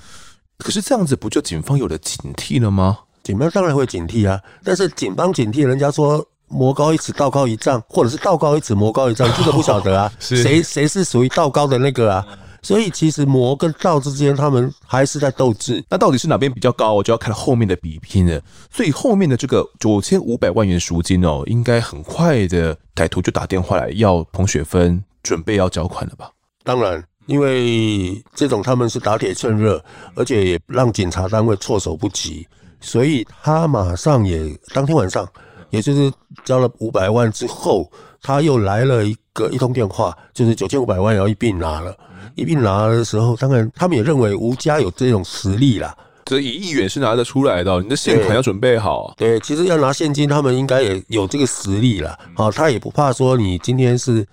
[0.56, 3.00] 可是这样子不就警方有了警惕了吗？
[3.22, 6.26] 警方当然会警惕啊，但是警方警惕，人家说。
[6.48, 10.12] 魔高一尺，道高一丈，或者是道高一尺，魔高一丈，这个不晓得啊。
[10.20, 12.26] 谁谁是属于道高的那个啊？
[12.62, 15.84] 所以其实魔跟道之间，他们还是在斗智。
[15.90, 16.94] 那到底是哪边比较高？
[16.94, 18.40] 我就要看后面的比拼了。
[18.70, 26.30] 所以后面的这个九千五百万元赎金哦，应该很快的，歹徒就打电话来要彭雪芬准备要交款了吧？
[26.62, 32.48] 当然，因为这种他们是打铁趁热，而且也让警察单位措手不及，
[32.80, 35.28] 所以他马上也当天晚上。
[35.74, 36.10] 也就是
[36.44, 37.90] 交了五百万之后，
[38.22, 41.94] 他又来了一个一通电话，就是九千五百万要一并拿了。
[42.36, 45.94] 一并拿的时候，当然他们也认为吴家有这种实力啦。
[46.24, 49.12] 这一亿元是拿得出来的，你的现款要准备好。
[49.16, 52.18] 对，对，其实要拿现金，他们应该也有这个实力了。
[52.34, 54.26] 好，他也不怕说你今天是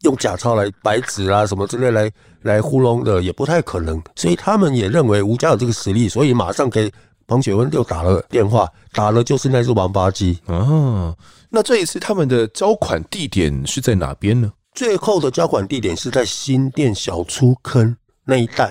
[0.00, 2.10] 用假钞来白纸啊什么之类来
[2.42, 4.02] 来糊弄的，也不太可能。
[4.16, 6.90] 所以他们也认为吴家有这个实力，所以马上给。
[7.32, 11.16] 彭雪芬又打了电话，打了就是那只王八鸡啊。
[11.48, 14.52] 那这一次他们的交款地点是在哪边呢？
[14.74, 18.66] 最后的交款地点是在新店小粗坑那一带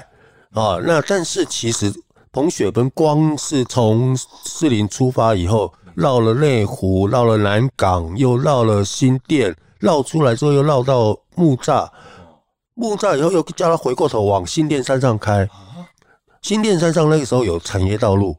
[0.52, 0.78] 啊。
[0.84, 1.91] 那但是其实
[2.32, 11.89] 彭雪芬光是从士林出发以后，绕了内湖，绕了南港，又绕了新店，绕出来之后又绕到木栅，
[12.76, 15.50] 木栅以后又叫他回过头往新店山上开。
[16.41, 18.36] 新店山上那个时候有产业道路，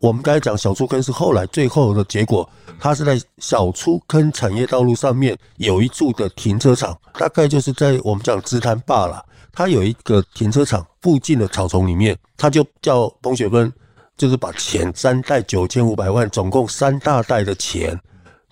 [0.00, 13.72] 我们刚才讲小粗坑是后来最后的结果，它是在小粗坑产业道路上面有一处的停车场，大概就是在我们讲支摊坝了，它有一个停车场附近的草丛里面，他就叫彭雪芬，
[14.18, 17.98] 就是把钱三袋九千五百万，总共三大袋的钱，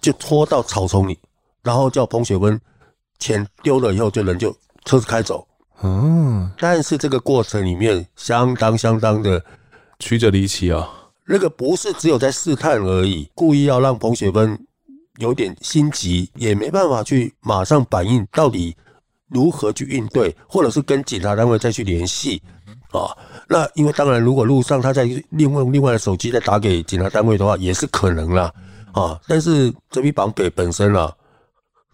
[0.01, 1.19] 就拖到草丛里，
[1.63, 2.59] 然后叫彭雪芬
[3.19, 4.51] 钱丢了以后，就人就
[4.87, 5.47] 车子开走。
[5.83, 9.45] 嗯，但是这个过程里面相当相当的
[9.99, 10.89] 曲折离奇啊。
[11.27, 14.59] 那个不是只有在试探而已，故意要让彭雪芬
[15.19, 18.77] 有点心急，也没办法去马上反应，到底
[19.29, 22.43] 如何去应对，或者是跟警察单位再去联系
[22.93, 23.09] 啊。
[23.49, 28.53] 那因为当然，如果路上他在另外另外的手机再打给警察单位的话，也是可能啦
[28.93, 29.21] 啊。
[29.27, 31.13] 但是这批绑匪本身啊，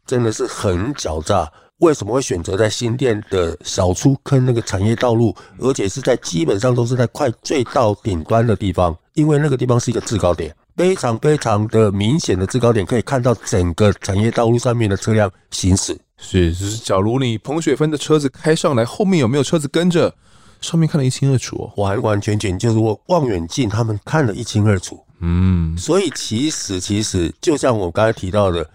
[0.07, 1.51] 真的是很狡诈。
[1.81, 8.97] 为什么会选择在新店的小出坑那个产业道路，而且是在基本上都是在快最到顶端的地方？
[9.15, 15.99] 因为那个地方是一个制高点，非常非常的明显的制高点，可以看到整个产业道路上面的车辆行驶。
[16.19, 20.15] 是，就是假如你彭雪芬的车子开上来，后面有没有车子跟着？
[20.61, 25.03] 上面看得一清二楚哦，完完全全就是我望远镜，他们看得一清二楚。
[25.21, 28.69] 嗯，所以其实其实就像我刚才提到的，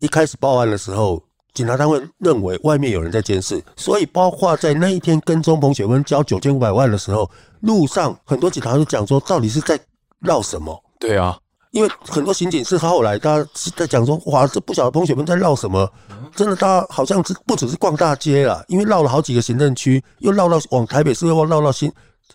[0.00, 1.22] 一开始报案的时候。
[1.56, 7.28] 警察单位认为外面有人在监视，所以包括在那一天跟踪彭雪芬交九千五百万的时候，
[7.60, 9.80] 路上很多警察都讲说，到底是在
[10.20, 10.78] 绕什么？
[11.00, 11.38] 对啊，
[11.70, 15.90] 因为很多刑警是后来大家是在讲说，哇，这不晓得彭雪芬在绕什么？
[16.34, 21.90] 真的，大家好像是不只是逛大街啊，因为绕了好几个行政区，又绕到往台北市，又绕到新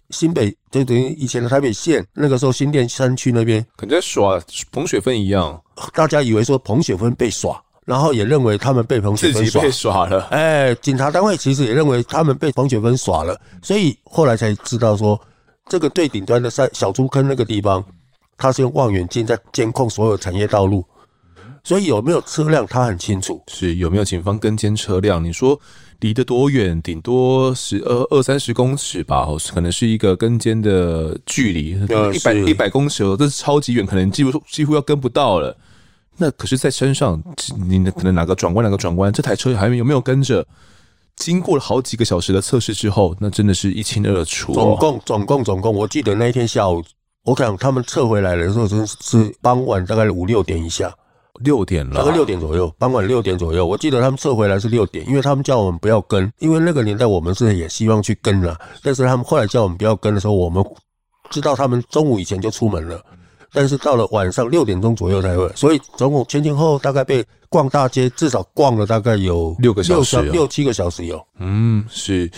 [0.10, 5.62] 新北，就等于以前的台北县，那个时候新店山区那边，跟在耍彭雪芬一样，
[5.94, 7.62] 大家以为说彭雪芬被耍。
[7.86, 10.22] 然后也认为他们被彭雪芬耍，耍了。
[10.30, 15.20] 哎，警察单位其实也认为他们被彭雪芬耍了，所以后来才知道说，
[15.68, 17.84] 这个最顶端的山小猪坑那个地方，
[18.38, 20.86] 他是用望远镜在监控所有产业道路，
[21.64, 23.42] 所以有没有车辆他很清楚。
[23.48, 25.24] 是有没有警方跟监车辆？
[25.24, 25.60] 你说
[26.02, 26.80] 离得多远？
[26.84, 31.70] 顶多十二二三十公尺吧，可能是一个跟监的距离，
[32.14, 35.58] 一百一百公尺哦，这是超级远，可能几乎几乎要跟不到了。
[36.22, 37.20] 那可是，在山上，
[37.68, 40.46] 你可能哪个转弯，哪个转弯，这台车还有没有跟着？
[41.16, 44.54] 经过了好几个小时的测试之后，那真的是一清二楚。
[44.54, 46.84] 总共，总共，总共，我记得那一天下午，
[47.26, 50.94] 我想他们撤回来的时候，真是傍晚大概五六点以下，
[51.44, 53.66] 六点了，大概六点左右，傍晚六点左右。
[53.66, 60.64] 我记得他们撤回来是六点，因为他们叫我们不要跟，因为那个年代我们是也希望去跟了，但是他们后来叫我们不要跟的时候，我们
[61.32, 63.04] 知道他们中午以前就出门了。
[63.54, 71.22] 但是到了晚上六点钟左右才会，所以总共前前后后大概被逛大街，至少逛了大概有六个小时，六七个小时有。
[71.40, 72.32] 嗯，是。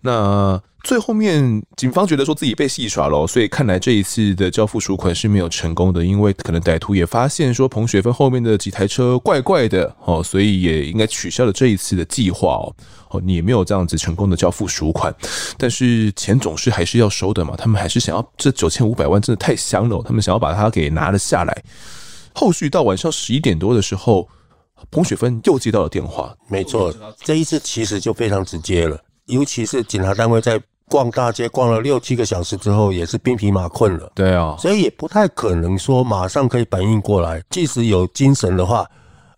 [0.00, 12.74] 那最后面警方觉得说自己被戏耍了，所以看来这一次的交付赎款是没有成功的，因为可能歹徒也发现说彭雪芬后面的几台车怪怪的哦，所以也应该取消了这一次的计划哦。
[13.10, 15.14] 哦，你也没有这样子成功的交付赎款，
[15.58, 17.54] 但是钱总是还是要收的嘛。
[17.54, 21.62] 他们还是想要这九千五百万，真的太香了，他们想要把它给拿了下来。
[22.34, 24.26] 后续到晚上十一点多的时候，
[24.90, 26.34] 彭雪芬又接到了电话。
[26.48, 26.90] 没错，
[27.22, 34.10] 这一次其实就非常直接了，尤其是警察单位在逛大街逛了六七个小时之后，也是兵疲马困了。
[34.14, 38.84] 对啊，所以也不太可能说马上可以反应过来，即使有精神的话。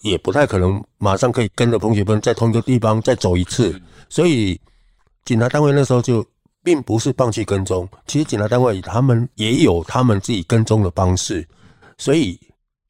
[0.03, 4.59] 也不太可能马上可以跟着彭雪芬在同一个地方再走一次，所以
[5.27, 6.25] 警察单位那时候就
[6.65, 7.87] 并不是放弃跟踪。
[8.07, 11.47] 其实警察单位他们也有他们自己跟踪的方式，
[11.99, 12.41] 所以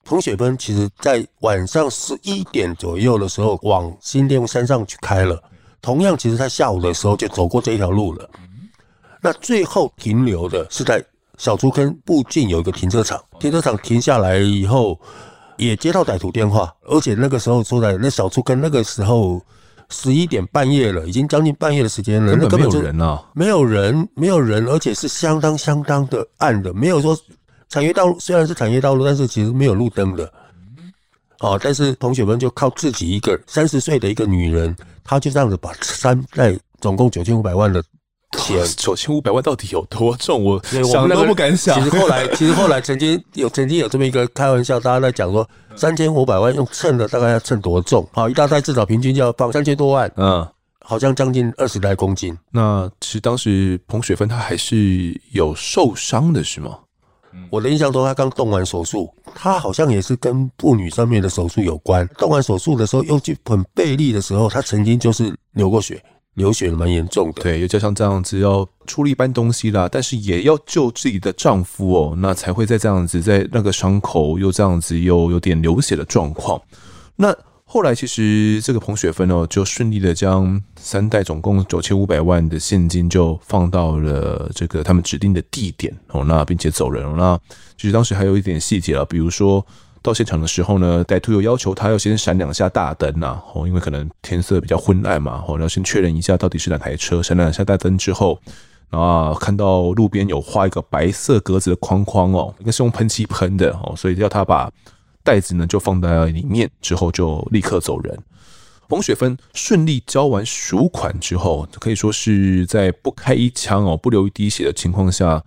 [0.04, 5.42] 彭雪芬其实在晚上十一点左右的时候往新店山上去开了。
[5.82, 8.30] 同样，其实他下午的时候就走过这一条路了。
[9.20, 11.04] 那最后停留的是在
[11.38, 15.00] 小竹坑附近有一个停车场，停车场停下来以后。
[15.56, 19.38] 也接到歹徒电话，而且那个时候说的那小竹坑，那个时候
[19.90, 27.14] 十一点半夜了，已经将近半夜的时间了，根本没有人啊，没有人，没有人，而且是相当相当的暗的，没有说
[27.68, 30.32] 产业道路虽然是产业道路，但是其实没有路灯的。
[31.40, 37.84] 哦，但是同学们就靠自己一个三十岁的一个女人，她就这样子把三在总共九千五百万的。
[38.76, 40.42] 九千五百万到底有多重？
[40.44, 41.76] 我想都不敢想。
[41.82, 48.08] 其实后来， 其实后来曾经有曾经有这么一个开玩笑，大家在讲说，三千五百万用称的大概要称多重？
[48.12, 50.46] 好，一大袋至少平均就要放三千多万，嗯，
[50.80, 52.36] 好像将近二十来公斤。
[52.50, 56.78] 那其实当时彭雪芬她还是有受伤的，是吗？
[57.48, 62.06] 我的印象中，她刚动完手术，她好像也是跟妇女上面的手术有关。
[62.18, 66.02] 动完手术的时候，用去很费力的时候，她曾经就是流过血。
[66.34, 76.60] 流血蛮严重的，对，又加上这样子要处理搬东西啦，但是也要救自己的丈夫哦，那才会在这样子，在那个伤口又这样子又有点流血的状况。
[77.16, 87.16] 那后来其实这个彭雪芬哦，就顺利的将三代总共九千五百万的现金就放到了这个他们指定的地点哦，那并且走人了。
[87.16, 87.38] 那
[87.76, 89.66] 其实当时还有一点细节啊，比如说。
[90.02, 97.22] 到现场的时候呢，歹徒有要求他要先闪两下大灯呐，哦，因为可能天色比较昏暗嘛，哦，然后先确认一下到底是哪台车。
[97.22, 98.40] 闪两下大灯之后，
[98.88, 104.72] 然后看到路边有画一个白色格子的框框哦，应该是用喷漆喷的哦，所以要他把
[105.22, 108.18] 袋子呢就放在里面，之后就立刻走人。
[108.88, 115.44] 冯雪芬顺利交完赎款之后，可以说是在不开一枪哦，不流一滴血的情况下，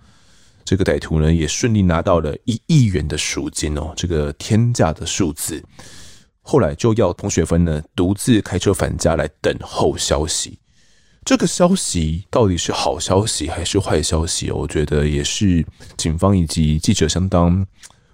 [0.66, 5.64] 这个歹徒呢也顺利拿到了一亿元的赎金哦，这个天价的数字。
[6.42, 10.60] 后来就要彭雪芬呢独自开车返家来等候消息。
[11.26, 14.52] 这个消息到底是好消息还是坏消息？
[14.52, 17.66] 我觉得也是警方以及记者相当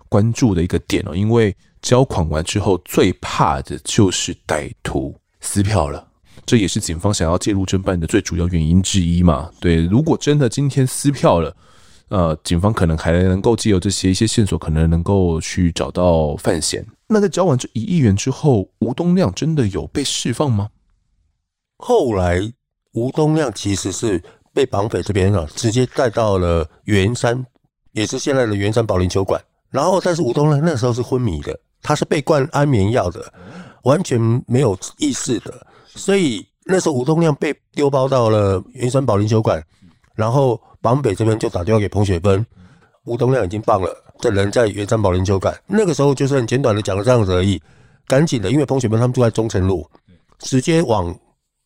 [0.08, 1.16] 关注的一个点哦。
[1.16, 6.08] 因为交款完之后，最怕的就是歹徒撕票了，
[6.46, 9.50] 这也是警方想要介入侦办的最主要原因之一嘛。
[9.60, 11.56] 对，如果真的今天撕票了，
[12.10, 16.86] 呃，警方可能还能够借由这些一些线索，可能能够去找到范闲。
[17.08, 20.70] 那在交完这一亿元之后，吴东亮真的有被释放吗？
[21.78, 22.52] 后来。
[22.94, 27.46] 吴东亮其实是被绑匪这边啊，直接带到了圆山，
[27.92, 29.40] 也是现在的圆山保龄球馆。
[29.70, 33.32] 然后，但是吴东亮那时候是昏迷的，他是被灌安眠药的，
[33.84, 35.68] 完全没有意识的。
[35.86, 39.64] 所以那时候吴东亮被丢包到了圆山保龄球馆，
[40.16, 42.46] 然后绑北这边就打电话给彭雪芬，
[43.06, 45.54] 吴东亮已经棒了，这人在圆山保龄球馆。
[45.68, 47.62] 那个时候就是很简短的讲了这样子而已，
[48.08, 49.90] 赶紧的，因为彭雪芬他们住在中城路，
[50.40, 51.16] 直接往。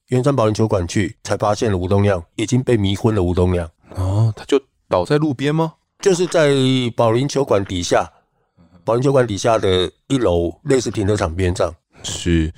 [0.10, 3.24] 圆山保龄球馆去，才发现了吴东亮已经被迷昏了。
[3.24, 5.74] 吴东亮哦，他就倒在路边吗？
[6.02, 6.54] 就是在
[6.96, 8.06] 保龄球馆底下，
[8.84, 11.74] 保龄球馆底下的一楼，类似停车场边上。
[12.04, 12.54] 是，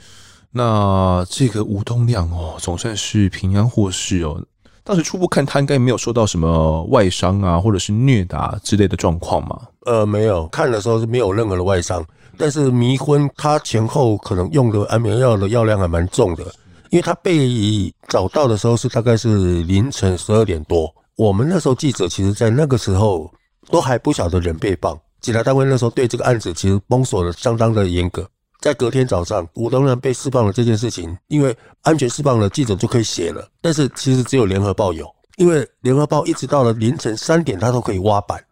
[0.51, 4.43] 那这个吴东亮哦，总算是平安获释哦。
[4.85, 9.59] 当时初步看他应该没有受到什么外伤啊，或者是虐打之类的状况嘛？
[9.87, 12.05] 呃，没有，看的时候是没有任何的外伤，
[12.37, 16.43] 但是迷昏，他前后可能用的安眠药的药量还蛮重的。
[16.91, 23.29] 因为他被找到的时候是大概是凌晨十二点多，我们那时候记者其实，在那个时候
[23.71, 28.25] 都还不晓得人被绑，警察单位那时候对这个案子其实封锁的相当的严格。
[28.65, 33.47] 在隔天早上，吴东亮被释放了这件事情，因为安全释放了，记者就可以写了。
[33.61, 35.07] 但是其实只有联合报有，
[35.37, 38.43] 因为联合报一直到了凌晨三点，他都可以挖板、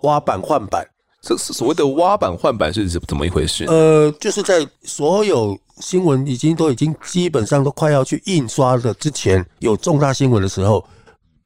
[0.00, 0.82] 挖板换板。
[1.20, 3.66] 这所谓的挖板换板是怎么一回事？
[3.66, 5.54] 呃，就是在所有。
[5.80, 10.82] 新闻已经都已经基本上都快要去印刷的之前，有重大新闻的时候，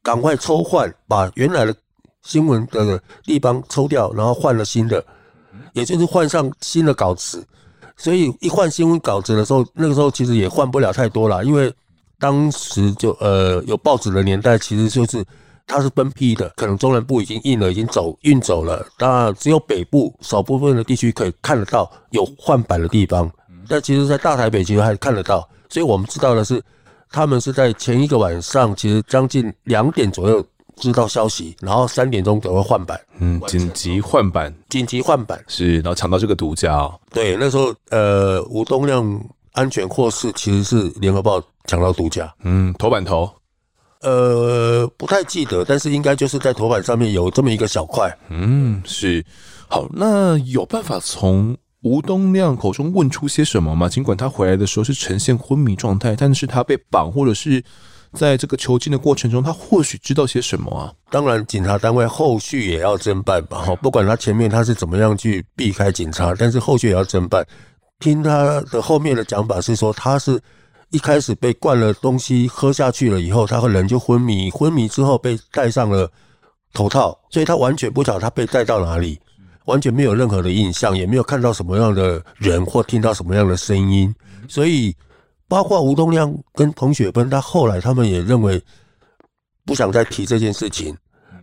[0.02, 1.74] 赶快抽换，把原来的
[2.22, 5.02] 新闻的地方抽掉，然后换了新的，
[5.72, 7.44] 也就是换上新的稿子。
[7.98, 11.70] 所以一换新闻稿子的时候，那个时候其实也换不了太多了，因为
[12.18, 15.24] 当时就呃有报纸的年代，其实就是
[15.66, 23.30] 它是分批的，可能中南部已经印了，已经走运走了，当然只有北部少部分的地区可以看得到有换版的地方。
[23.68, 26.62] 但其实，在大台北其实还看得到，所以我们知道的是，
[27.10, 30.42] 他们是在前一个晚上，其实将近两点左右
[30.78, 36.98] 知道消息，然后三点钟才会换版，嗯，紧急换版，紧急换版是，然后抢到这个独家哦。
[37.10, 39.20] 对，那时候呃，吴东亮
[39.52, 43.30] 安全获释，其实是联合报抢到独家，嗯，头版头，
[44.00, 49.24] 呃，不太记得，但是应该就是在头版上面有这么一个小块，嗯，是，
[49.68, 51.56] 好，那有办法从。
[51.82, 53.88] 吴东亮口中问出些什么吗？
[53.88, 57.62] 尽管他回来的时候是呈现昏迷状态，但是他被绑或者是
[58.12, 60.92] 在这个囚禁的过程中，他或许知道些什么啊？
[61.10, 63.58] 当然，警察单位后续也要侦办吧。
[63.58, 67.46] 哈，不管他前面他是怎么样去避开警察，但是后续也要侦办。
[68.00, 70.40] 听他的后面的讲法是说，他是
[70.90, 76.10] 一开始被灌了东西喝下去了以后，他和人就昏迷，昏迷之后被戴上了
[76.72, 79.18] 头套，所以他完全不晓得他被带到哪里。
[79.64, 84.14] 完全没有任何的印象，也没有看到什么样的人或听到什么样的声音，
[84.48, 84.96] 所以
[85.48, 88.62] 包括吴东亮跟彭雪芬，他后来他们也认为
[89.64, 90.94] 不想再提这件事情，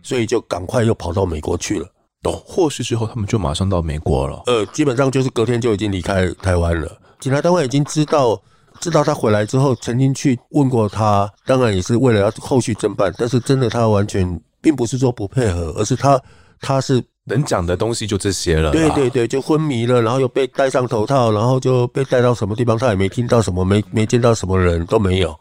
[0.02, 1.86] 所以就赶快又跑到美国去了。
[2.22, 4.42] 哦，获释之后，他们就马上到美国了。
[4.46, 6.96] 呃，基本上就是隔天就已经离开台湾了。
[7.20, 8.40] 警察单位已经知道，
[8.80, 16.20] 知道他回来之后，曾经去问过他，当然也是为了要后续侦办，但是真的他完全并不是说不配合，而是他
[16.60, 17.02] 他是。
[17.26, 18.72] 能讲的东西就这些了。
[18.72, 25.38] 对对对，就昏迷了，然后又被戴上头套，然后就被带到什么地方，他也没听到什么，没没见到什么人都没有。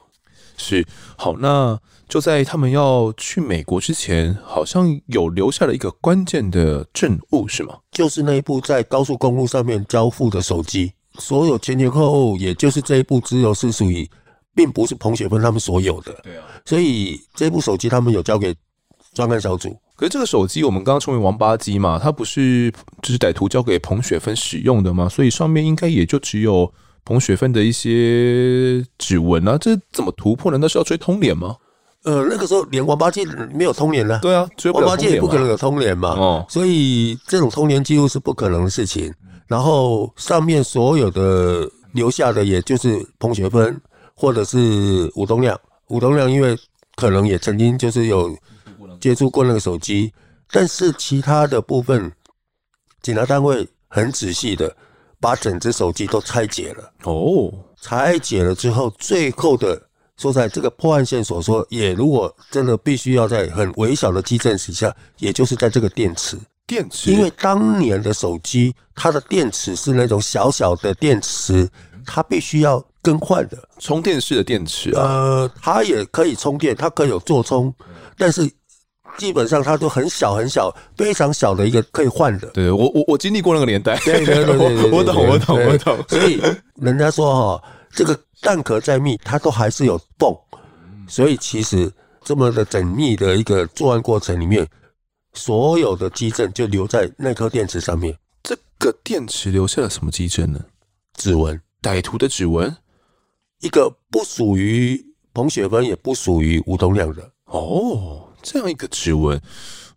[0.58, 0.86] 是，
[1.18, 1.78] 好，那
[2.08, 7.76] 就在他们要去美国之前，好像有留下了一个关键的证物，是吗？
[7.92, 14.10] 就是那一部在高速公路上面交付的手机，所有前前后后，也就是这一部只有是属于，
[14.56, 16.14] 并不是彭雪芬他们所有的。
[16.24, 18.56] 对啊，所以这部手机他们有交给
[19.16, 19.76] 专案小组。
[19.96, 22.70] 可是这个手机我们刚刚称为王八机嘛，它不是
[23.02, 25.10] 就是歹徒交给彭雪芬使用的嘛？
[25.10, 26.72] 所以上面应该也就只有
[27.06, 30.58] 彭雪芬的一些指纹啊，这怎么突破呢？
[30.62, 31.56] 那是要追通联吗？
[32.04, 34.20] 呃，那个时候连王八机没有通联了。
[34.20, 36.10] 对啊，王八机也不可能有通联嘛。
[36.10, 39.12] 哦，所以这种通联几乎是不可能的事情。
[39.48, 43.80] 然后上面所有的留下的，也就是彭雪芬
[44.14, 45.60] 或者是吴东亮。
[45.88, 46.58] 吴东亮因为
[46.96, 48.36] 可能也曾经就是有
[49.00, 50.14] 接触过那个手机，
[50.52, 52.12] 但是其他的部分，
[53.02, 54.76] 检察单位很仔细的
[55.20, 56.92] 把整只手机都拆解了。
[57.04, 59.82] 哦，拆解了之后，最后的
[60.18, 66.38] 说在这个破案线索说，也如果真的必须要在很微小的基证底下，也就是在这个电池。
[66.68, 71.70] 电池，因为当年的手机，它的电池是那种小小的电池，
[72.04, 75.04] 它必须要更换的充电式的电池啊。
[75.04, 77.72] 呃，它也可以充电，它可以有座充，
[78.18, 78.50] 但是
[79.18, 82.48] 基本上它都很小很小，非常小的一个可以换的。
[82.50, 85.98] 对，我我我经历过那个年代，对对对 对，我懂我懂我懂。
[86.08, 86.42] 所以
[86.76, 90.40] 人家说哈，这个蛋壳再密，它都还是有洞，
[91.08, 91.92] 所以其实
[92.24, 94.68] 这么的缜密的一个作案过程里面。
[95.38, 98.18] 所有的基证就留在那颗电池上面。
[98.42, 100.58] 这个电池留下了什么基证呢？
[101.18, 102.74] 指纹，歹徒的指纹，
[103.60, 107.30] 一个不属于彭雪芬，也不属于吴东亮的。
[107.48, 109.42] 哦，这样一个指纹，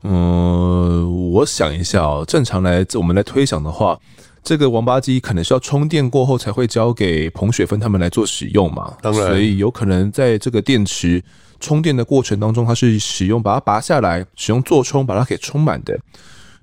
[0.03, 3.97] 嗯，我想一下哦，正常来我们来推想的话，
[4.43, 8.97] 这个王八机可能是要充电过后才会交给彭雪芬他们来做使用嘛。
[9.03, 11.23] 当然，所以有可能在这个电池。
[11.61, 15.99] 充电的过程当中，它是使用把它拔下来，使用座充把它给充满的。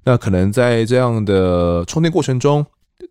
[0.06, 2.66] 那可能在这样的充电过程中，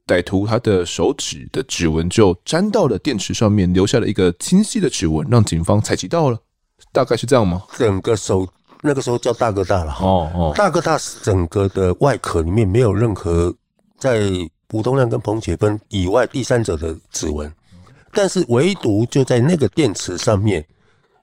[0.06, 6.38] 歹徒他的手指的指纹就粘到了电池上面，留下了一个清晰的指纹，让警方采集到了。
[6.90, 7.62] 大概是这样吗？
[7.76, 8.48] 整个手
[8.84, 13.52] 那个时候叫大哥大了哦哦，大哥大整个的外壳里面没有任何
[13.98, 14.30] 在
[14.72, 17.50] 吴东亮跟彭雪芬以外第三者的指纹，
[18.12, 20.64] 但是唯独就在那个电池上面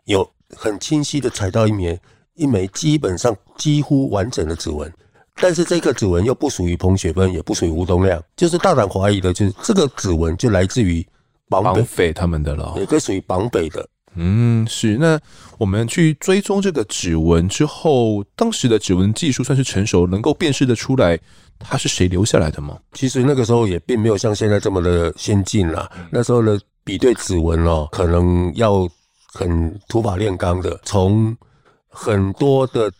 [0.05, 0.29] 有。
[0.53, 1.97] 很清晰的踩到一枚
[2.33, 4.91] 一枚基本上几乎完整的指纹，
[5.35, 11.07] 但是这个指纹又不属于彭雪芬，也不属于吴东亮，就是大胆怀疑的，就是这个指纹就来自于
[11.47, 12.11] 绑匪。
[12.11, 13.87] 他们的了，也可以属于绑匪的。
[14.15, 14.97] 嗯，是。
[14.97, 15.19] 那
[15.57, 21.19] 我们去追踪这个指纹之后，当时的指纹技术算是成熟，能够辨识的出来
[21.59, 22.77] 他是谁留下来的吗？
[22.93, 28.87] 其实那个时候也并没有像现在这么的先进啦，那时候的比对指纹哦，可能要。
[29.33, 31.33] 很土法炼钢的，从
[31.87, 32.91] 很多的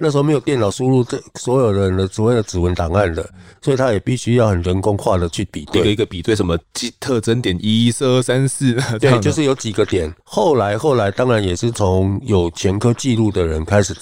[0.00, 3.28] 那时候没有电脑输入这所有人的所谓的指纹档案的，
[3.60, 6.58] 所以他也必须要很人工化的去比对，一个一个比对什么
[6.98, 10.10] 特征点一、二、三、四， 对，就是有几个点。
[10.24, 13.94] 后来后来当然也是从有前科记录的人开始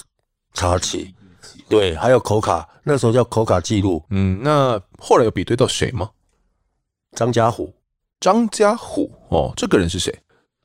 [0.54, 1.12] 查起，
[1.68, 4.00] 对，还有口卡，那时候叫口卡记录。
[4.10, 6.08] 嗯，那后来有比对到谁吗？
[7.16, 7.74] 张家虎，
[8.20, 10.16] 张家虎，哦，这个人是谁？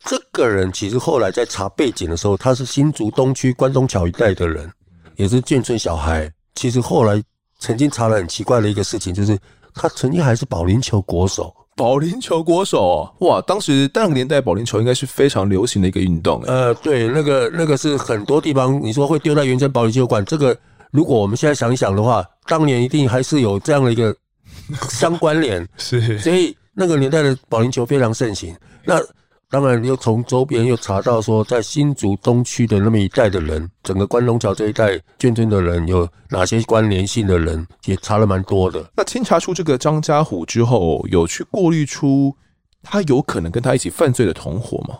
[0.05, 4.69] 这个人其实后来在查背景的时候，他是新竹东区关东桥一带的人，
[5.15, 6.31] 也是眷村小孩。
[6.55, 7.21] 其实后来
[7.59, 9.37] 曾经查了很奇怪的一个事情，就是
[9.73, 11.53] 他曾经还是保龄球国手。
[11.75, 13.41] 保龄球国手，哇！
[13.41, 16.39] 当时那个年代保龄球应该是非常流行的一个运动。
[16.45, 20.55] 呃，对，那个那个是很多地方你说会丢在原城保龄球馆，这个
[20.91, 24.15] 如果我们现在想一想的话，当年一定还是有这样的一个
[24.87, 25.67] 相关联。
[25.77, 28.55] 是，所以那个年代的保龄球非常盛行。
[28.85, 29.01] 那
[29.53, 38.83] 当然，又从周边又查到说，在新竹东区的那么一带的人，整个关东桥这一带眷村的人有哪些关联性的人，也查了蛮多的。
[38.97, 42.35] 那清查出这个张家虎之后，有去过滤出
[42.81, 44.97] 他有可能跟他一起犯罪的同伙吗？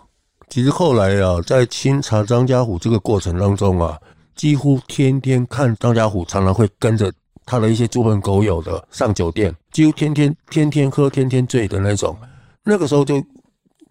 [0.48, 3.98] 其实后来啊，在清查张家虎这个过程当中啊，
[4.36, 7.12] 几乎天天看张家虎，常常会跟着
[7.44, 12.16] 他的一些猪朋狗友的上酒店，几乎天天天天喝，天天醉的那种。
[12.62, 13.20] 那个时候就。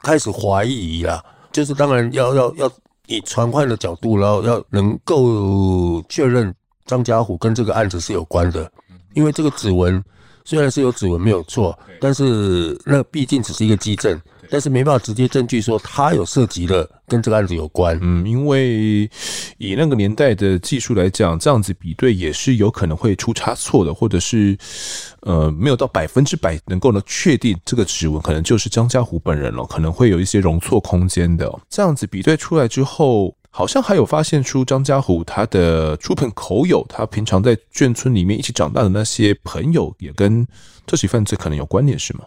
[0.03, 2.71] 开始怀疑啦，就是当然要要要
[3.07, 6.53] 以传唤的角度，然后要能够确认
[6.85, 8.71] 张家虎跟这个案子是有关的，
[9.15, 10.03] 因为这个指纹
[10.45, 14.21] 虽然是有指纹没有错，但是那毕竟只是一个基证。
[14.49, 19.09] 但是没办法直接证据说他有涉及的跟这个案子有关，嗯，因为
[19.57, 24.57] 以那个年代的技术来讲，这样子比对也是有可能会出差错的，或者是
[25.21, 31.51] 呃没有到百分之百能够呢确定这个指纹可能就是张家虎本人了，可能会有一些容错空间的。
[31.69, 40.45] 这样子比对出来之后，好像还有发现出张家虎他的出朋口友，他平常在眷村里面一起长大的那些朋友，也跟
[40.85, 42.23] 这起犯罪可能有关联，是吗？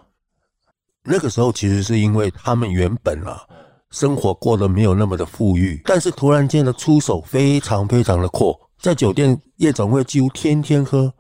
[1.07, 3.41] 那个时候其实是因为他们原本啊
[3.91, 11.13] 生活过得没有那么的富裕，但是突然间的出手非常非常的阔，在酒店夜总会几乎天天喝，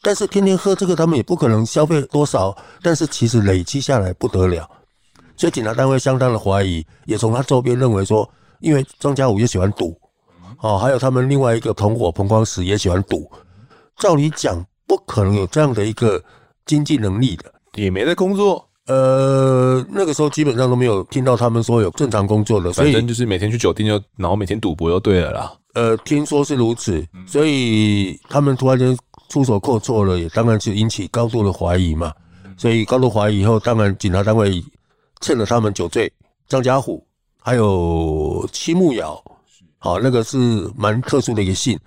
[0.00, 4.68] 但是天天喝这个他们也不可能消费多少，但是其实累积下来不得了，
[5.36, 8.28] 所以警察单位相当的怀疑，也从他周边认为说，
[8.60, 9.98] 因为张家武也喜欢赌，
[10.60, 13.30] 哦，还有他们另外一个同伙彭光石也喜欢赌，
[13.96, 16.22] 照理讲不可能有这样的一个。
[16.66, 18.69] 经济能力的，也没在工作。
[18.86, 25.52] 呃，那个时候基本上都没有听到他们说有正常工作的，反正就是每天去酒店就，然后每天赌博就对了啦。
[25.74, 28.96] 呃，听说是如此，所以他们突然间
[29.28, 32.12] 出手阔绰了，也当然是引起高度的怀疑嘛。
[32.56, 34.60] 所以高度怀疑以后，当然警察单位
[35.20, 36.12] 趁了他们酒醉，
[36.48, 37.06] 张家虎
[37.40, 39.22] 还有戚木尧，
[39.78, 40.36] 好，那个是
[40.76, 41.78] 蛮特殊的一个姓。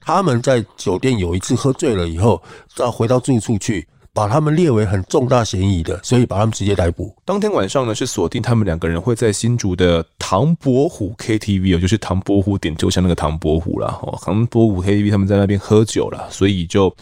[0.00, 2.40] 他们在酒店有一次喝醉了以后，
[2.74, 3.86] 再回到住处去。
[4.14, 7.12] 把他们列为很重大嫌疑的，所以把他们直接逮捕。
[7.24, 13.98] 当天晚上呢，是锁定他们两个人会在新竹的唐伯虎 KTV 哦，就是唐伯虎点秋香那个唐伯虎啦。
[14.02, 16.94] 哦，唐伯虎 KTV 他们在那边喝酒了，所以就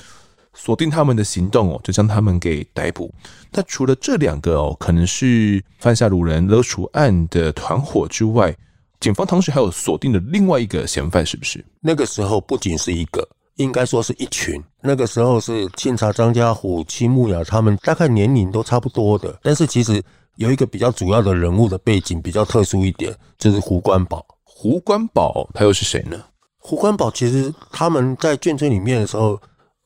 [0.55, 3.13] 锁定他们的行动哦，就将他们给逮捕。
[3.51, 8.57] 那除了这两个哦，可能是犯下掳人勒赎案的团伙之外，
[9.01, 11.63] 警方当时还有锁定了另外一个嫌犯，是不是？
[11.79, 13.29] 那个时候不仅是一个。
[13.57, 20.03] 应该说是一群，那个时候是清查张家虎、戚木雅他们大概年龄都差不多的，但是其实
[20.37, 24.27] 有一个比较主要的人物的背景比较特殊一点，就是胡关宝。
[24.45, 26.21] 胡关宝他又是谁呢？
[26.59, 29.41] 胡关宝其实他们在眷村里面的时候，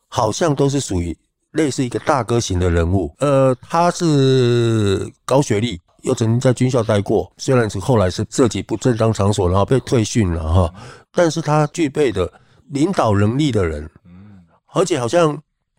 [0.09, 1.17] 好像都是属于
[1.53, 3.15] 类似一个大哥型的人物。
[3.19, 10.75] 呃，他是高学历，又曾经在军校待过，虽然是后来是涉及不正当场所，然后被退训了哈，
[11.13, 12.33] 但是他具备的。
[12.71, 13.89] 领导能力的人，
[14.77, 15.37] 而且好像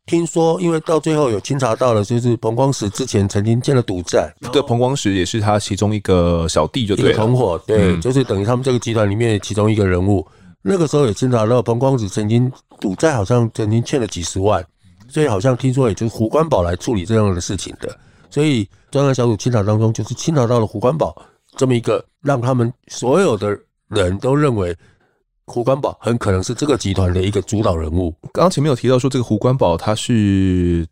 [0.07, 10.25] 听说，因为到最后有清查到了，就是彭光石之前曾经建了赌债，对，彭光石也是他其中一个小弟，就对了，同伙，对，就是等于他们这个集团里面其中一个人物。
[10.63, 14.65] 那个时候也清查到彭光石曾经赌债，好像曾经欠了几十万，
[15.07, 17.95] 所以好像听说也就是胡关宝来处理这样的事情的。
[18.31, 21.15] 所以专案小组清查当中，就是清查到了胡关宝
[21.55, 23.55] 这么一个，让他们所有的
[23.89, 24.75] 人都认为。
[25.47, 28.13] 胡关宝很可能是这个集团的一个主导人物。
[28.33, 30.85] 刚刚前面有提到说，这个胡关宝他是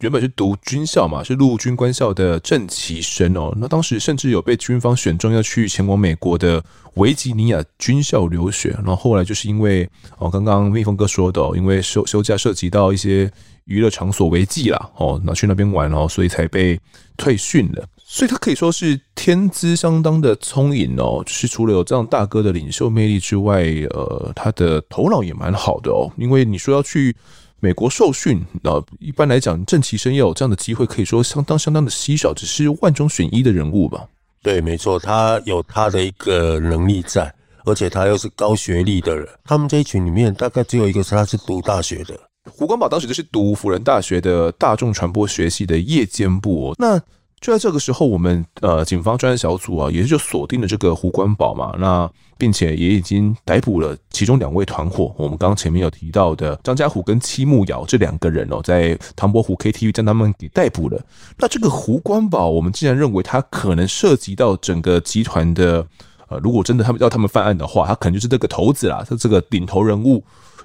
[0.00, 3.56] 原本是读军校嘛，是陆军官校的正期生哦。
[3.56, 6.62] 那当时甚至有被军方选中要去前往美国的
[6.94, 8.68] 维吉尼亚军校留学。
[8.84, 9.88] 然后后来就是因为
[10.18, 13.32] 哦，刚刚蜜蜂哥说的，因为休休假涉及到一些
[13.64, 16.78] 娱乐场所违纪啦，哦，那去那边玩哦，所以才被
[17.16, 17.82] 退训了。
[18.14, 26.12] 所以他可以说是天资相当的聪颖哦，就是除了有这样大哥的领袖魅力之外，呃，他的头脑也蛮好的哦。
[26.18, 27.16] 因为你说要去
[27.58, 34.06] 美国受训，那一般来讲，正其生要有这样的机会，可以说相当相当的稀少，只是万中选一的人物吧。
[34.42, 37.34] 对，没错，他有他的一个能力在，
[37.64, 39.26] 而且他又是高学历的人。
[39.42, 42.14] 他们这一群里面，大概只有一个是他是读大学的。
[42.44, 46.74] 胡光宝当时就是读辅仁大学的大众传播学系的夜间部哦。
[46.78, 47.00] 那
[47.42, 55.12] 就在这个时候，我们呃警方专案小组啊，也就锁定了这个胡关宝嘛，那并且也已经逮捕了其中两位团伙。
[55.18, 61.04] 我们刚前面有提到的张家虎跟戚木尧这两个人哦，在唐伯虎 KTV 将他们给逮捕了。
[61.36, 65.84] 那这个胡关宝，我们既然认为他可能涉及到整个集团的，
[66.28, 70.24] 呃，如果真的他们要他们犯案的话，他可能就是这个头子啦，他这个领头人物，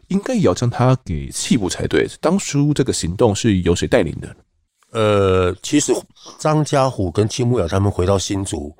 [0.09, 2.07] 应该也要将他给缉捕才对。
[2.21, 4.35] 当初这个行动是由谁带领的？
[4.91, 5.93] 呃，其实
[6.39, 8.73] 张家虎跟戚木雅他们回到新竹，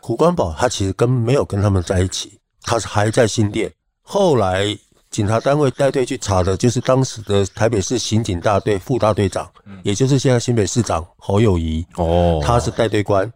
[0.00, 3.72] 胡关宝他其实跟没有跟他们在一起，他是还在新店。
[4.02, 4.76] 后来
[5.08, 9.48] 警察单位带队去查的，就是当时的台北市刑警大队副大队长，
[9.84, 13.32] 也就是现在新北市长侯友谊哦，他是带队官，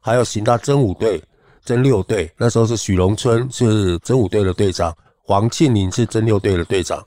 [0.00, 1.22] 还有刑大侦五队、
[1.64, 7.06] 侦六队，那时候是许荣春是侦五队的队长，黄庆林是侦六队的队长，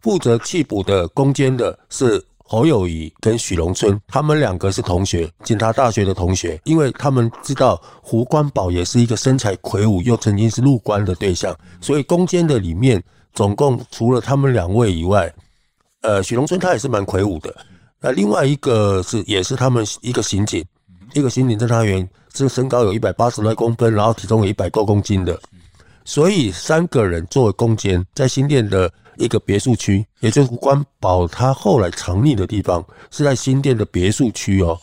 [0.00, 2.22] 负责缉捕的攻坚的是。
[2.52, 15.32] 侯友谊跟许荣春，他们两个是同学，警察大学的同学，因为他们知道胡关宝也是一个身材魁梧又曾经是入关的对象，所以攻坚的里面总共除了他们两位以外，
[16.02, 17.56] 呃，许荣春他也是蛮魁梧的。
[17.98, 20.62] 那另外一个是也是他们一个刑警，
[21.14, 25.40] 一个刑警侦查员，是身高有一百八十来公分，然后体重有一百多公斤的，
[26.04, 28.92] 所以三个人作为攻坚，在新店的。
[29.16, 34.78] 一个别墅区，也就是胡关宝他后来藏匿的地方，是在新店的别墅区哦。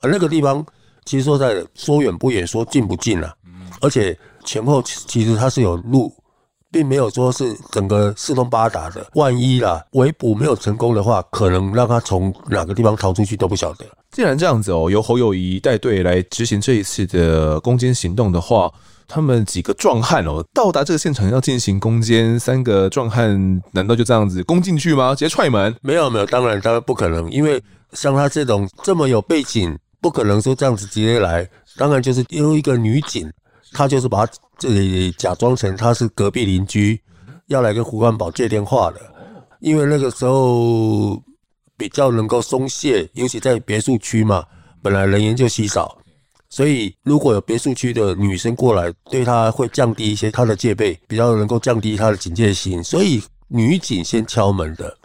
[0.00, 0.64] 而那个地方，
[1.04, 3.34] 其实说在说远不远，说近不近啊。
[3.80, 6.12] 而且前后其实它是有路，
[6.70, 9.06] 并没有说是整个四通八达的。
[9.14, 13.84] 万一啦，围捕没有成功的话，可能让他从哪个地方逃出去都不晓得。
[14.10, 18.70] 既然这样子哦，由侯友宜带队来执行这一次的攻坚行动的话。
[19.10, 25.14] 他们几个壮汉哦，到达这个现场要进行攻坚，三个壮汉难道就这样子攻进去吗？
[25.16, 25.74] 直接踹门？
[25.82, 27.60] 没有没有，当然当然不可能，因为
[27.92, 31.48] 像他这种这么有背景，不可能说这样子直接来。
[31.76, 33.28] 当然就是因为一个女警，
[33.72, 34.26] 她就是把
[34.58, 37.00] 这里假装成她是隔壁邻居，
[37.48, 39.00] 要来跟胡关宝借电话的。
[39.60, 41.20] 因为那个时候
[41.76, 44.44] 比较能够松懈，尤其在别墅区嘛，
[44.82, 45.96] 本来人员就稀少，
[46.50, 54.96] 所以如果有别墅区的女生过来，对她会降低一些她的戒备，比较能够降低她的警戒心，所以女警先敲门的，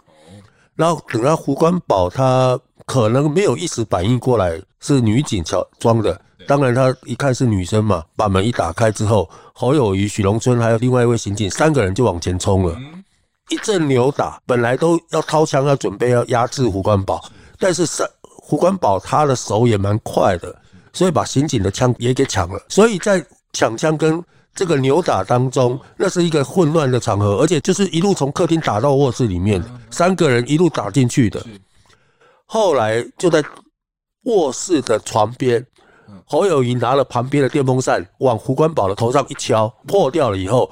[0.74, 12.76] 然后等到胡关宝他可能没有一时反应过来是女警敲装的，当然他一看是女生嘛，把门一打开之后，侯友谊、许荣春还有另外一位刑警三个人就往前冲了。
[13.48, 17.24] 一阵扭打，本来都要掏枪，要准备要压制胡关宝，
[17.58, 17.86] 但是
[18.22, 20.54] 胡关宝他的手也蛮快的，
[20.96, 22.58] 所以把刑警的枪也给抢了。
[22.70, 23.22] 所以在
[23.52, 24.24] 抢枪跟
[24.54, 31.44] 这个扭打当中，那是一个混乱的场合，而且就是一路从客厅打到卧室里面，三个人一路打进去的。
[32.46, 33.44] 后来就在
[34.22, 35.64] 卧室的床边，
[36.24, 40.70] 侯友谊拿了旁边的电风扇往胡关宝的头上一敲，破掉了以后。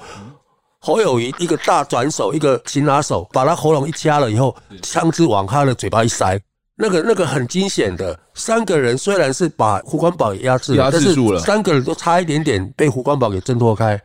[0.79, 6.39] 侯友谊一个大转手，一个擒拿手，把他喉咙一掐了以后，枪支往他的嘴巴一塞，
[6.75, 8.17] 那个那个很惊险的。
[8.33, 13.99] 三个人虽然是把胡关宝压制压制住了三个人都差一点点被胡关宝给挣脱开。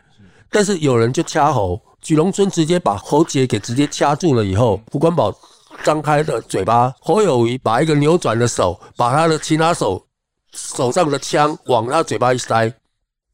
[0.50, 5.32] 但是有人就掐喉，许龙春直接把喉结给直接掐住了以后，胡关宝
[5.84, 10.04] 张开的嘴巴，侯友谊把一个扭转的手，把他的擒拿手
[10.52, 12.72] 手上的枪往他嘴巴一塞。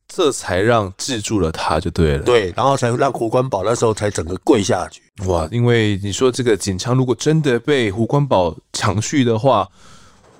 [0.09, 2.22] 这才让制住了他，就对了。
[2.22, 5.03] 对，然后才让胡关宝那时候才整个跪下去。
[5.25, 9.67] 哇，因为你说这个警枪如果真的被胡关宝抢去的话，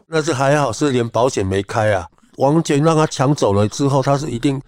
[0.07, 2.07] 那是还好是连保险没开啊。
[2.37, 4.61] 完全让他抢走了之后，他是一定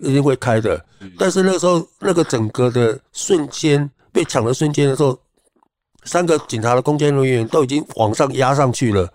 [0.00, 0.84] 一定会开的。
[1.18, 5.18] 但是那个时候那个整个的瞬间被抢的瞬间的时候，
[6.04, 9.10] 三个警察的攻坚人员都已经往上压上去了。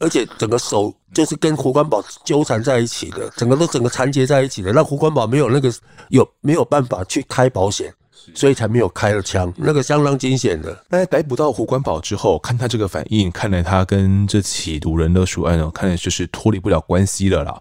[0.00, 5.72] 而且整个手就是跟胡关宝纠缠在一起的，整个都整个缠结在一起的，让胡关宝没有那个
[6.08, 7.94] 有没有办法去开保险，
[8.34, 10.84] 所以才没有开了枪，那个相当惊险的。
[10.88, 17.60] 那在逮捕到胡关宝之后，看他这个反应，看来他跟这起毒人勒赎案呢，看来就是脱离不了关系了啦。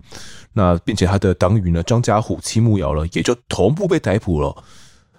[0.54, 4.56] 那并且他的党羽呢，张家虎、戚木尧了，也就同步被逮捕了。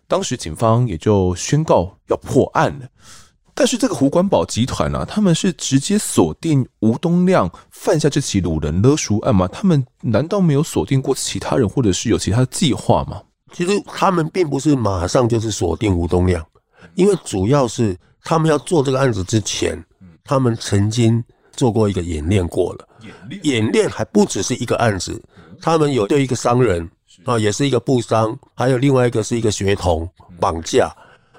[0.07, 2.87] 当时警方也就宣告要破案了。
[3.57, 9.47] 但是这个胡关宝集团呢、啊，他们是直接锁定吴东亮犯下这起掳人勒赎案吗？
[9.49, 13.23] 他们难道没有锁定过其他人，或者是有其他的计划吗？
[13.55, 16.45] 其实他们并不是马上就是锁定吴东亮，
[16.95, 19.83] 因为主要是他们要做这个案子之前，
[20.25, 22.89] 他们曾经做过一个演练过了。
[23.45, 23.89] 演练。
[23.89, 25.23] 还不只是一个案子，
[25.61, 26.91] 他们有对一个商人
[27.25, 30.09] 啊，也是一个布商，还有另外一个是一个学童
[30.41, 30.93] 绑架。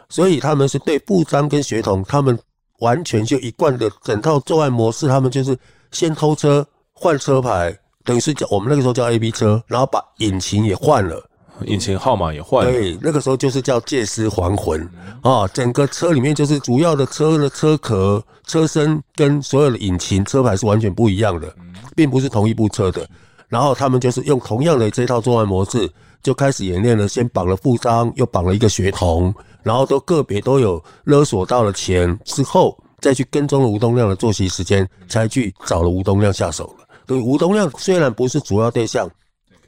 [0.08, 2.38] 所以他们是对布商跟学童，他们
[2.80, 5.58] 完全就一贯的整套作案模式，他们就是
[5.92, 11.28] 先偷车换车牌，等于是叫我们那个时候叫 A B 车，然后把引擎也换了，
[11.66, 12.72] 引擎号码也换了。
[12.72, 14.82] 对，那个时候就是叫借尸还魂
[15.22, 21.54] 啊，整个车里面就是主要的车的车壳、车身跟所有的引擎车牌是完全不一样的，
[21.96, 23.08] 并不是同一部车的。
[23.48, 25.90] 然后他们就是用同样的这套作案模式，
[26.22, 29.34] 就开始演练了，先绑了富商，又绑了一个学童。
[29.64, 36.86] 然后都个别都有勒索到了钱之后，再去跟踪了吴东亮的作息时间，才去找了吴东亮下手了。
[37.08, 39.10] 对，吴东亮虽然不是主要对象，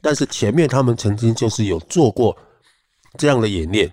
[0.00, 2.36] 但是前面他们曾经就是有做过
[3.16, 3.90] 这样的演练，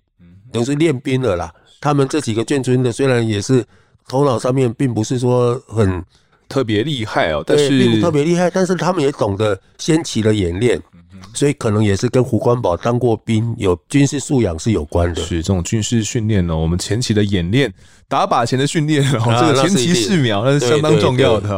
[0.51, 1.53] 等于是练兵了啦。
[1.81, 3.63] 他们这几个眷村的虽然也是
[4.07, 6.03] 头脑上面并不是说很
[6.47, 10.81] 特别厉害哦，但是并不特别厉害，但是他们也懂得先期的演练。
[11.33, 15.21] 所以可能也是跟胡关宝当过兵，有军事素养是有关的。
[15.21, 17.73] 是这种军事训练呢，我们前期的演练、
[18.07, 21.49] 打靶前的训练，然后这个前期试瞄那是相当重要的。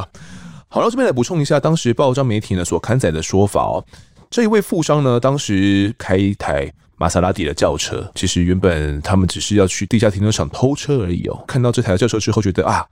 [0.68, 3.84] 好了，这边来补充一下，当时报章媒体呢所刊载的说法哦。
[4.30, 11.43] 这一位富商呢，当时开一台玛莎拉蒂的轿车，其实原本他们只是要去地下停车场偷车而已哦。
[11.47, 12.86] 看到这台轿车之后，觉得啊，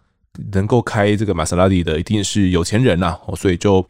[0.51, 3.86] 能够开这个玛莎拉蒂的一定是有钱人呐，哦，所以就。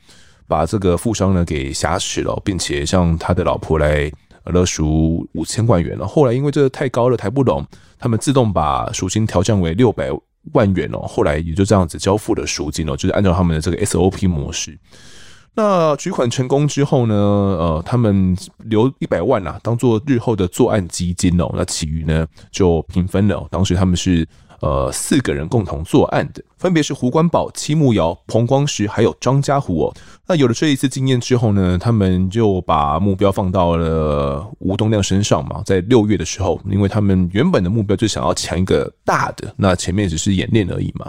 [0.48, 4.12] 把这个富商呢给挟持了，并且向他的老婆来
[4.44, 6.06] 勒赎五千万元了。
[6.06, 7.66] 后来因为这个太高了，抬不拢，
[7.98, 10.12] 他们自动把赎金调降为六百
[10.54, 11.00] 万元哦。
[11.00, 14.78] 后来也就这样子交付了赎金哦，就是按照他们的这个 SOP 模式。
[15.56, 21.50] 那取款成功之后呢，呃，他们留一百万啊，当做日后的作案基金哦。
[21.56, 23.48] 那其余呢就平分了。
[23.50, 24.28] 当时他们是。
[24.62, 29.94] 呃，四个人共同作案的，分别是胡关宝、戚木尧、彭光石，还有张家虎哦。
[30.26, 35.62] 那有了这一次经验之后呢，他们就把目标放到了吴东亮身上嘛。
[35.66, 41.06] 在六月的时候，因为他们原本的目标就想要抢一个大的，那前面只是演练而已嘛。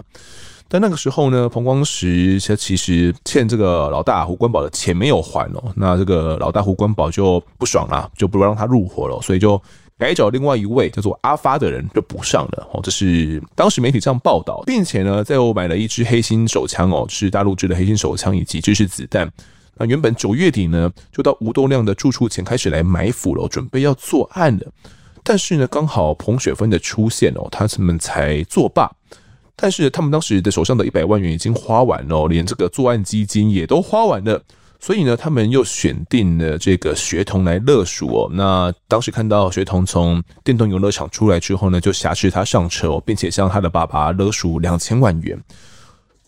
[0.67, 9.61] 但那个时候呢，彭光石他其实欠这个老大胡关宝的钱没有还哦，那这个老大胡关宝就不爽了，就不让他入伙了，所以就。
[9.99, 12.79] 改找另外一位叫做阿发的人就补上了哦。
[12.83, 19.27] 这是当时媒体这样报道，并且呢，在我买了一支黑心手枪哦，是大陆制的黑心手枪以及制式子弹。
[19.75, 24.71] 那原本九月底呢，就到吴东亮的住处前开始来埋伏了，准备要作案了。
[25.23, 28.87] 但是呢，刚好彭雪芬的出现哦，他们才作罢。
[29.59, 34.41] 但是他们当时的手上的一百万元已经花完了，连这个作案基金也都花完了。
[34.79, 38.29] 所以呢，他们又选定了这个学童来勒赎哦。
[38.31, 45.35] 那当时看到学童从电动游乐场出来之后呢，就挟持他上车哦，并且向他的爸爸勒赎两千万元。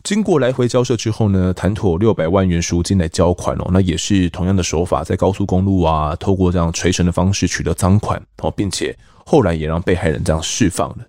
[0.01, 3.69] 经过来回交涉之后呢，谈妥六百万元赎金来交款哦。
[3.71, 11.05] 那也是同样的手法，在高速公路啊，透过这样垂绳的方式取得赃款哦，并且后来也让被害人这样释放了。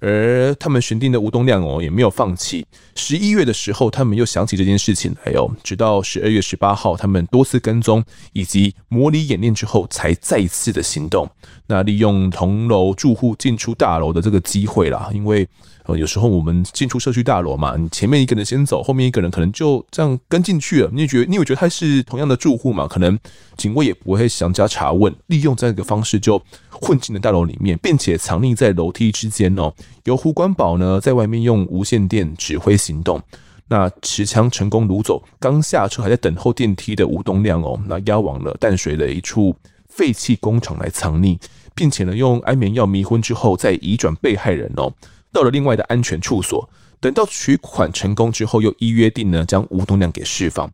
[0.00, 2.66] 而他们选定的吴东亮哦，也没有放弃。
[3.00, 11.28] 十一月的时候，他们又想起这件事情来哦，直到十二月十八号，他们多次跟踪以及模拟演练之后，才再次的行动。
[11.66, 15.48] 那利用同楼住户进出大楼的这个机会啦，因为。
[15.86, 20.90] 呃，有时候我们进出社区大楼嘛，你前面一个人先走，后面一个人可能就这样跟进去了。
[20.92, 22.86] 你也觉得，你有觉得他是同样的住户嘛？
[22.86, 23.18] 可能
[23.56, 26.40] 警卫也不会详加查问，利用这个方式就
[26.70, 29.72] 混进了大楼里面，并且藏匿在楼梯之间哦。
[30.04, 33.22] 由胡关宝呢在外面用无线电指挥行动，
[33.68, 39.54] 那持枪成功掳走刚下车还在等候电梯的吴东亮哦，那押往了淡水的一处
[39.88, 41.38] 废弃工厂来藏匿，
[41.74, 44.92] 并且呢用安眠药迷昏之后再移转被害人哦。
[45.32, 46.68] 到了另外的安全处所，
[47.00, 50.68] 等到取款成功之后，又依约定呢将吴东亮给释放。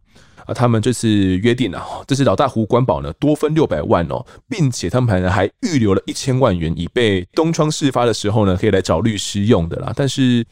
[0.47, 9.93] 啊，他们这次约定啊，这是老大胡关宝呢多分六百万哦，并且他们还还预留了一千万元，以备东窗事发的时候呢可以来找律师用的啦。
[9.97, 10.47] 但是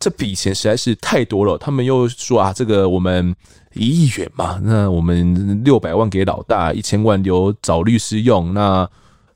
[0.00, 3.32] 这笔钱实在是太多了，他们又说啊，这个我们
[3.74, 8.90] 一亿元嘛，那我们六百万给老大，一千万留找律师用，那。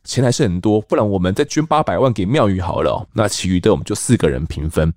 [0.07, 3.09] 钱还是很多，不然我们再捐八百万给庙宇好了。
[3.15, 4.93] 那其余的我们就四个人平分。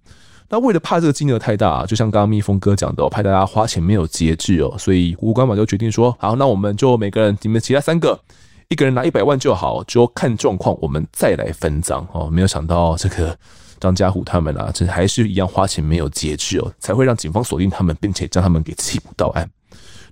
[0.49, 8.19] 那为了怕这个金额太大，就像刚刚蜜蜂哥讲的喔，怕大家花钱没有节制哦，所以吴关宝就决定说：好，那我们就每个人，你们其他三个，
[8.67, 12.29] 一个人拿一百万就好，就看状况，我们再来分赃哦。
[12.29, 13.33] 没有想到这个
[13.79, 19.49] 张家虎他们啊，这还是一样花钱没有节制哦，才会让警方锁定他们，并且将他们给缉捕到案。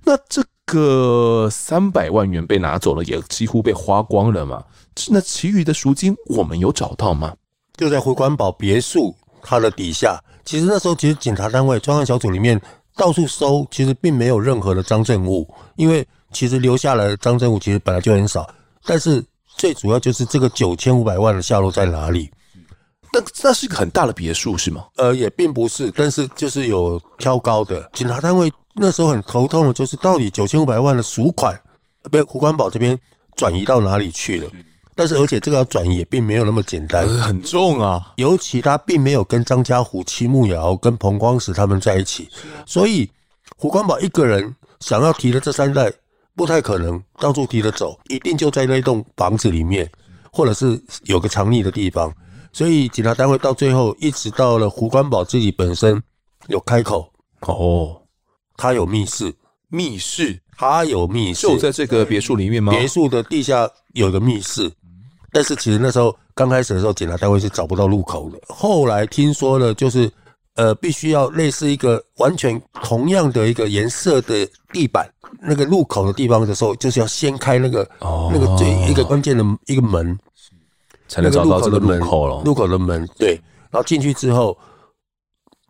[0.04, 4.62] 那这个三百万元被拿走了，也几乎被花光了嘛。
[5.08, 7.34] 那其余的赎金我们有找到吗？
[7.76, 10.18] 就在回关宝别墅它的底下。
[10.44, 12.60] 其实那时候，其实警察单位专案小组里面
[12.96, 18.48] 到处搜，其实并没有任何的赃证物，因为其实留下来的赃证物其实本来就很少。
[18.84, 19.22] 但是
[19.56, 22.30] 最主要就是这个九千五百万的下落在哪里？
[23.12, 24.84] 那那是一个很大的别墅是吗？
[24.96, 27.88] 呃，也并不是，但是就是有挑高的。
[27.92, 31.58] 警察单位那时候很头痛的就是到底九千五百万的赎款
[32.10, 32.98] 被胡关宝这边
[33.36, 34.50] 转移到哪里去了？
[34.94, 38.12] 但是，而且这个要转移也并没有那么简单，很重啊。
[38.16, 42.28] 尤其他并没有跟张家虎、戚慕尧、跟彭光石他们在一起，
[42.64, 43.06] 所以
[43.58, 45.92] 胡关宝一个人想要提的这三代
[46.34, 49.86] 不太可能到处提着走，一定就在那栋房子里面，
[50.32, 52.10] 或者是有个藏匿的地方。
[52.56, 56.02] 所以警察单位到最后一直到了胡关宝自己本身
[56.48, 57.06] 有开口。
[57.40, 58.00] 哦，
[58.56, 59.30] 他有密室，
[59.68, 62.72] 密室，他有密室，就在这个别墅里面吗？
[62.72, 64.72] 别墅的地下有个密室。
[65.32, 68.38] 但是其实那时候刚开始的时候，警察单位是找不到入口的。
[68.48, 70.10] 后来听说了，就是
[70.54, 75.06] 呃，必须要类似一个完全同样的一个颜色的地板，
[75.42, 77.86] 那个入口的地方的时候，就是要掀开那个
[78.32, 80.18] 那个最一个关键的一个门，
[81.08, 82.42] 才能找到这个入口了。
[82.44, 83.40] 入口的门，对。
[83.70, 84.56] 然后进去之后，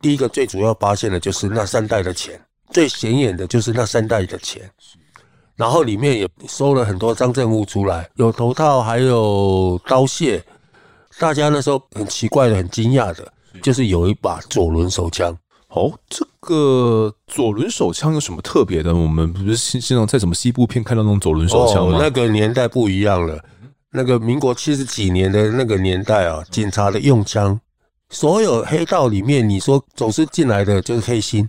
[0.00, 4.62] 第一个最主要发现的就是那三袋的钱，最显眼的就是那三袋的钱。
[5.56, 10.42] 然后里面也收了很多赃证物出来，有头套，还有刀械。
[11.18, 13.32] 大家那时候很奇怪的、很惊讶的，
[13.62, 15.34] 就是有一把左轮手枪。
[15.68, 18.94] 哦，这个左轮手枪有什么特别的？
[18.94, 21.96] 我们不是经常在什么西部片看到那种左轮手枪吗？
[21.96, 23.42] 哦，那个年代不一样了，
[23.92, 27.58] 那个民国七十几年的那个年代啊，警察的用枪，
[28.10, 31.48] 所有黑道里面，你说走私进来的就是黑心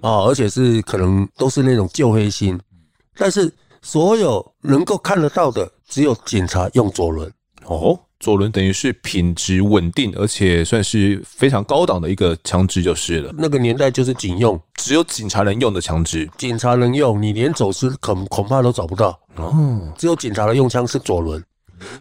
[0.00, 2.58] 啊，而且是可能都是那种旧黑心。
[3.16, 3.52] 但是
[3.82, 7.30] 所有能够看得到的，只有警察用左轮
[7.64, 7.98] 哦。
[8.18, 13.32] 左轮等于是品质稳定，而且算是非常高档的一个枪支就是了。
[13.38, 19.90] 那个年代就是警用，只有警察能用的枪支，警察能用，你连走私恐恐怕都找不到哦。
[19.96, 21.42] 只有警察的用枪是左轮，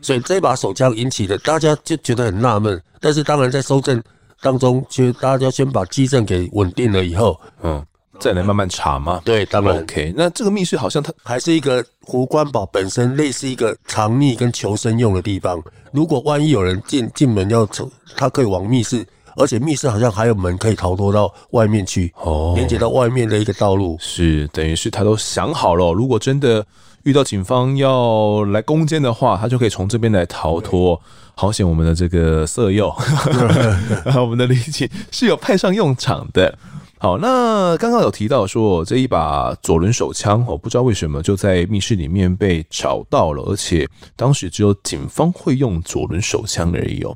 [0.01, 2.81] 所以这把手枪引起的大家就觉得很纳闷。
[2.99, 4.01] 但是当然在搜证
[4.41, 7.85] 当中，其实大家先把基证给稳定了以后，嗯。
[8.19, 9.21] 再来慢慢查嘛？
[9.23, 9.81] 对，当然。
[9.81, 15.57] OK，那这个密室好像它还是一个湖关堡本身类似一个藏匿跟求生用的地方。
[15.93, 19.07] 如果万一有人进进门要走，他可以往密室，
[19.37, 23.95] 而且密室好像还有门可以逃脱到外面去，哦，连接到外面的一个道路。
[24.01, 26.65] 是，等于是他都想好了，如果真的
[27.09, 31.01] 遇到警方要来攻坚的话，他就可以从这边来逃脱。
[31.33, 32.93] 好险，我们的这个色诱，
[34.21, 36.55] 我们的李警是有派上用场的。
[37.01, 43.87] 好，那刚刚有提到说这一把左轮手枪，我不知道为什么就在密室里面被找到了，而且
[44.17, 47.15] 当时只有警方会用左轮手枪而已哦。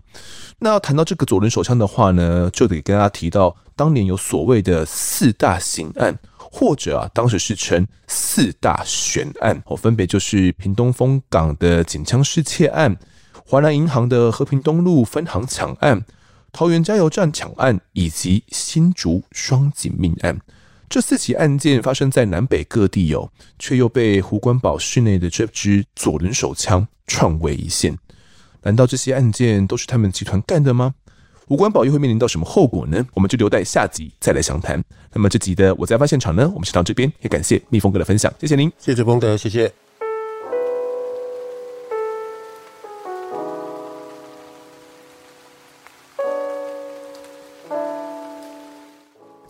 [0.60, 12.96] 那要谈到这个左轮手枪的话呢，就得跟大家提到当年有所谓的四大刑案，或者啊，当时是称四大悬案哦，分别就是屏东风港的警枪失窃案、
[13.46, 16.06] 华南银行的和平东路分行抢案。
[16.54, 20.40] 桃园加油站抢案以及新竹双警命案，
[20.88, 23.28] 这四起案件发生在南北各地哦，
[23.58, 27.98] 却又被胡关宝室内的这支左轮手枪串为一线。
[28.62, 30.94] 难道这些案件都是他们集团干的吗？
[31.48, 33.04] 胡关宝又会面临到什么后果呢？
[33.16, 34.82] 我们就留待下集再来详谈。
[35.12, 39.83] 那么这集的我在案发现场呢，我们先到这边，也感谢蜜蜂哥的分享，谢谢您，谢谢丰德，谢谢。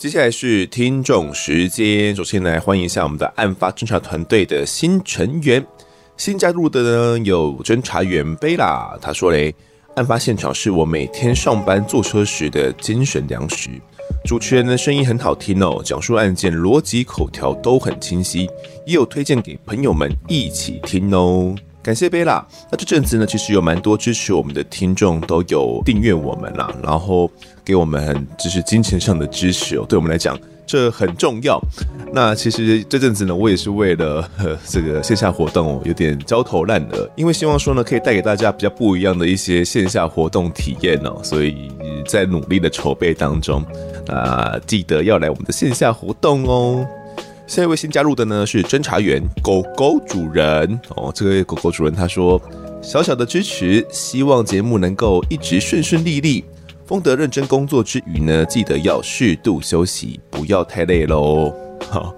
[0.03, 5.65] 接下来是听众时间，首先来欢迎一下我们的案发侦查团队的新成员，
[6.17, 9.55] 新加入的呢有侦查员贝拉，他说嘞，
[9.95, 13.69] 案发现场是我每天上班坐车时的精神粮食，
[14.25, 18.49] 主持人的声音很好听哦，讲述案件逻辑口条都很清晰，
[18.85, 21.55] 也有推荐给朋友们一起听哦。
[21.83, 22.43] 感谢贝拉。
[22.71, 27.29] 那这阵子呢，其实有蛮多支持我们的听众都有订阅我们啦，然后
[27.65, 31.61] 给我们就是金钱上的支持哦，对我们来讲这很重要。
[32.13, 34.27] 那其实这阵子呢，我也是为了
[34.65, 41.69] 这个线下活动哦，有点焦头烂额，因为希望说呢，可以带给大家比较不一样的一些线下活动体验哦，所以
[42.07, 43.61] 在努力的筹备当中，
[44.07, 46.87] 啊，记得要来我们的线下活动哦。
[47.45, 52.41] 下一位新加入的呢是侦查员狗狗主人哦，这位狗狗主人他说：
[52.81, 56.43] 小小的支持，希望节目能够一直顺顺利利。
[56.85, 61.53] 风德认真工作之余呢，记得要适度休息，不要太累喽。
[61.89, 62.15] 好，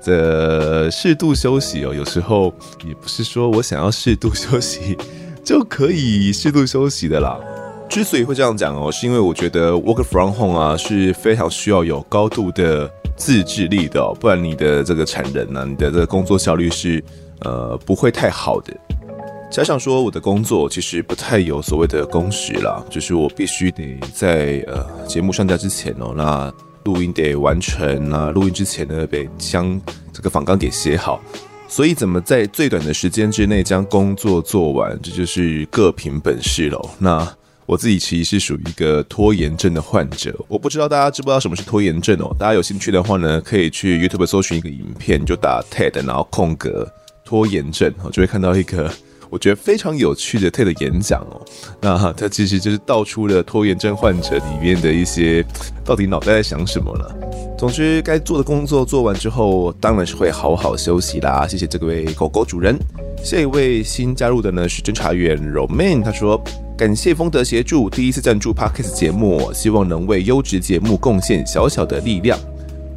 [0.00, 2.52] 这适度休息哦，有时候
[2.86, 4.96] 也不是说我想要适度休息
[5.42, 7.40] 就可以适度休息的啦。
[7.88, 12.90] 之所以会这样讲哦，是因为我觉得 work from home 啊是非常需要有高度的。
[13.16, 17.02] 自制力的，不然你的这个产能呢，你的这个工作效率是
[17.40, 18.72] 呃不会太好的。
[19.50, 26.52] 加上说我的工作其实不太有所谓的工时啦，就是我必须得在呃节目上架之前哦，那
[26.84, 29.80] 录音得完成啊，录音之前呢得将
[30.12, 31.20] 这个访纲给写好，
[31.68, 36.90] 所以怎么在最短的时间之内将工作做完，这就是各凭本事喽。
[36.98, 37.26] 那。
[37.66, 42.34] 我自己其实是属于一个拖延症的患者，我不知道大家知不知道什么是拖延症哦。
[42.38, 46.88] 大家有兴趣的话呢，可以去 YouTube 搜寻一个影片，就打 TED，然后空格
[47.24, 48.88] 拖延症，就会看到一个
[49.28, 51.44] 我觉得非常有趣的 TED 演讲哦。
[51.80, 55.44] 那它其实就是道出了拖延症患者里面的一些
[55.84, 57.12] 到底脑袋在想什么了。
[57.58, 61.48] 总之，该做的工作做完之后，当然是会好好休息啦。
[61.48, 62.78] 谢谢这位狗狗主人。
[63.24, 66.40] 下一位新加入的呢是侦查员 Roman，他说。
[66.76, 72.38] 感谢丰德协助，第一次赞助 Parkes 节目，希望能为优质节目贡献小小的力量。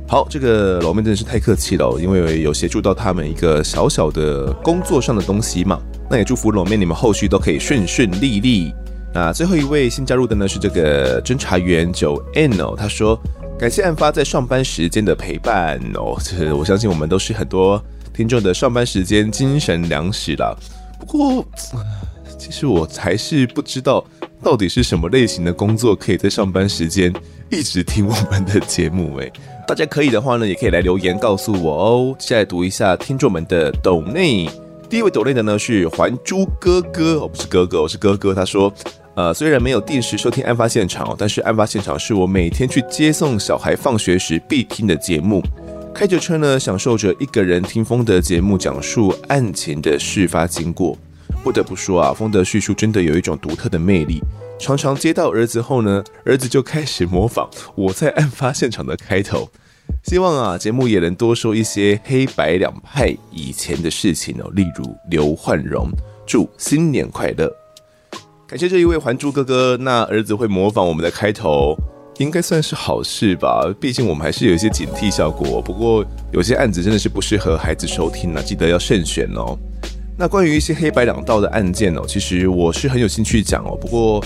[0.06, 5.80] 好，这个老妹真的是太客气了，因为有协助到他们一个小小的工作上的东西嘛。
[6.10, 8.74] 那也祝福老妹你们后续都可以顺顺利利。
[9.14, 13.18] 那最后一位新加入的呢是这个侦查员九 N 哦，他说
[13.58, 17.82] 感谢案发在上班时间的陪伴哦，这我相信我们都是很多
[18.14, 20.60] 听众的上班时间精神粮食了。
[21.00, 21.46] 不过。
[22.40, 24.04] 其实我还是不知道
[24.42, 27.14] 到底是什么类型的工作可以在上班时间
[27.52, 29.32] 一直听我们的节目诶，
[29.68, 32.16] 大家可以的话呢，也可以来留言告诉我哦。
[32.18, 34.50] 接下来读一下听众们的抖内，
[34.90, 38.34] 第一位抖内的呢是还珠哥哥，哦不是哥哥，我是哥哥。
[38.34, 38.74] 他说，
[39.16, 45.44] 呃，虽然没有定时收听案发现场，但是案发现场是我每天去接送小孩放学时必听的节目。
[45.94, 50.98] 开着车呢，享受着一个人听风的节目讲述案情的事发经过。
[51.44, 54.22] 不得不说啊，丰德叙述真的有一种独特的魅力。
[54.60, 59.50] 常常接到儿子后呢，儿子就开始模仿我在案发现场的开头。
[60.04, 65.90] 希望啊，节目也能多说一些黑白两派以前的事情哦，例如刘焕荣。
[66.28, 67.52] 祝新年快乐！
[68.46, 69.76] 感谢这一位还珠哥哥。
[69.78, 71.76] 那儿子会模仿我们的开头，
[72.20, 73.68] 应该算是好事吧。
[73.82, 75.60] 毕竟我们还是有一些警惕效果。
[75.60, 79.58] 不过有些案子真的是不适合孩子收听呢，记得要慎选哦。
[80.22, 83.78] 那关于一些黑白两道的案件哦，其实我是很有兴趣讲哦。
[83.80, 84.22] 不过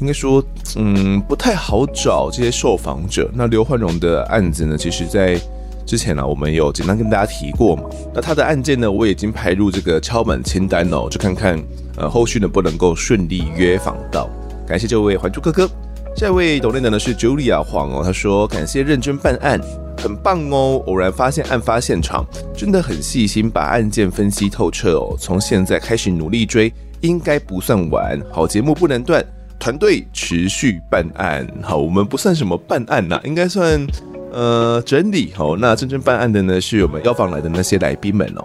[0.00, 0.42] 应该说，
[0.74, 3.30] 嗯，不太好找这些受访者。
[3.32, 5.40] 那刘焕荣的案子呢，其实在
[5.86, 7.84] 之前呢、我们有简单跟大家提过嘛。
[8.12, 11.62] 那他的案件呢，我已经排入这个敲门清单哦，就看看
[11.96, 14.28] 呃后续能不能够顺利约访到。
[14.66, 15.70] 感谢这位还珠哥哥。
[16.16, 19.60] 下一位抖内的呢是 Julia 黄哦，他说感谢认真办案，
[19.98, 20.82] 很棒哦。
[20.86, 22.24] 偶然发现案发现场，
[22.56, 25.14] 真的很细心，把案件分析透彻哦。
[25.20, 28.18] 从现在开始努力追，应该不算晚。
[28.32, 29.22] 好节目不能断，
[29.58, 31.46] 团队持续办案。
[31.62, 33.86] 好，我们不算什么办案呐、啊，应该算
[34.32, 35.34] 呃整理。
[35.36, 38.44] 好，那真正办案的呢是我们邀访来的那些来宾们哦。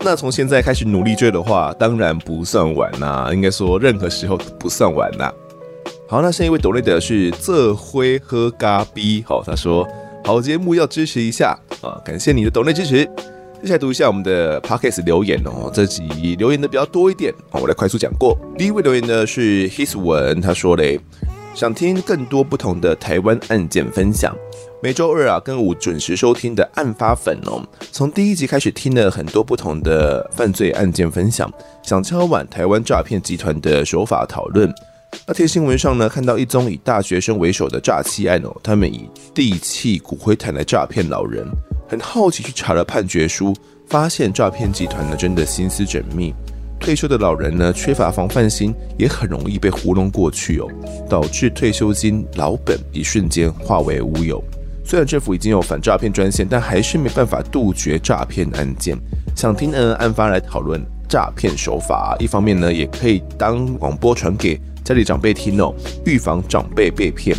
[0.00, 5.32] 那从现在开始努力追的话，当然不算晚呐、啊，应该说任何时候不算晚呐、
[6.08, 9.84] 好，那下一位抖内的是这灰喝咖逼，好，他说
[10.24, 13.04] 好节目要支持一下啊，感谢你的抖内支持。
[13.60, 18.38] 接下来读一下我们的 Podcast 留言哦，这集留言的比较多一点，我来快速讲过。
[18.56, 21.00] 第一位留言呢是 His 文，他说嘞，
[21.56, 24.32] 想听更多不同的台湾案件分享，
[24.80, 31.52] 每周二啊跟五准时收听的案发粉哦，从第一集开始听了很多不同的犯罪案件分享，
[31.82, 34.72] 想敲碗台湾诈骗集团的手法讨论。
[35.28, 41.44] 那天新闻上呢，看到一宗以大学生为首的诈欺案哦，他们以地契骨灰坛来诈骗老人，
[41.88, 43.52] 很好奇去查了判决书，
[43.88, 46.32] 发现诈骗集团呢真的心思缜密，
[46.78, 50.68] 退休的老人呢缺乏防范心，也很容易被糊弄过去哦，
[51.08, 54.42] 导致退休金老本一瞬间化为乌有。
[54.84, 58.96] 虽然政府已经有反诈骗专线，但还是没办法杜绝诈骗案件。
[59.34, 64.60] 想听呢案发来讨论诈骗手法，一方面呢也可以当广播传给。
[64.86, 65.74] 家里长辈听哦，
[66.04, 67.36] 预防长辈被骗。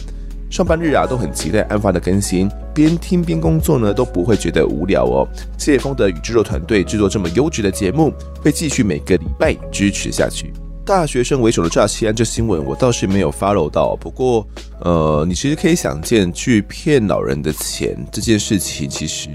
[0.50, 5.26] 上班日啊，都很期待案发的更新，边听边工作呢，都不会觉得无聊哦。
[5.58, 10.52] 谢谢丰德与制作团队制作这么优质的节目，会继续每个礼拜支持下去。
[10.86, 13.96] 大学生为首的诈欺案这新闻，我倒是没有 follow 到。
[13.96, 14.46] 不过，
[14.82, 19.30] 呃，你其实可以想见，去骗老人的钱这件事情，其实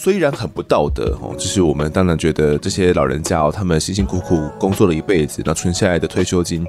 [0.00, 6.64] 虽然很不道德哦，就是我们当然觉得这些老人家哦，他们辛辛苦苦工作了一辈子，那存下来的退休金。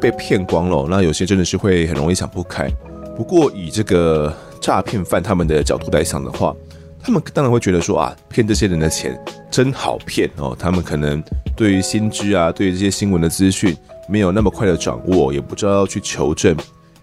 [0.00, 2.68] 被骗光了，那有些真的是会很容易想不开。
[3.16, 6.52] 不过以这个诈骗犯他们的角度来想的话，
[7.00, 9.16] 他们当然会觉得说啊，骗这些人的钱
[9.48, 10.56] 真好骗哦。
[10.58, 11.22] 他们可能
[11.54, 13.76] 对于新知啊，对于这些新闻的资讯
[14.08, 16.56] 没有那么快的掌握，也不知道要去求证，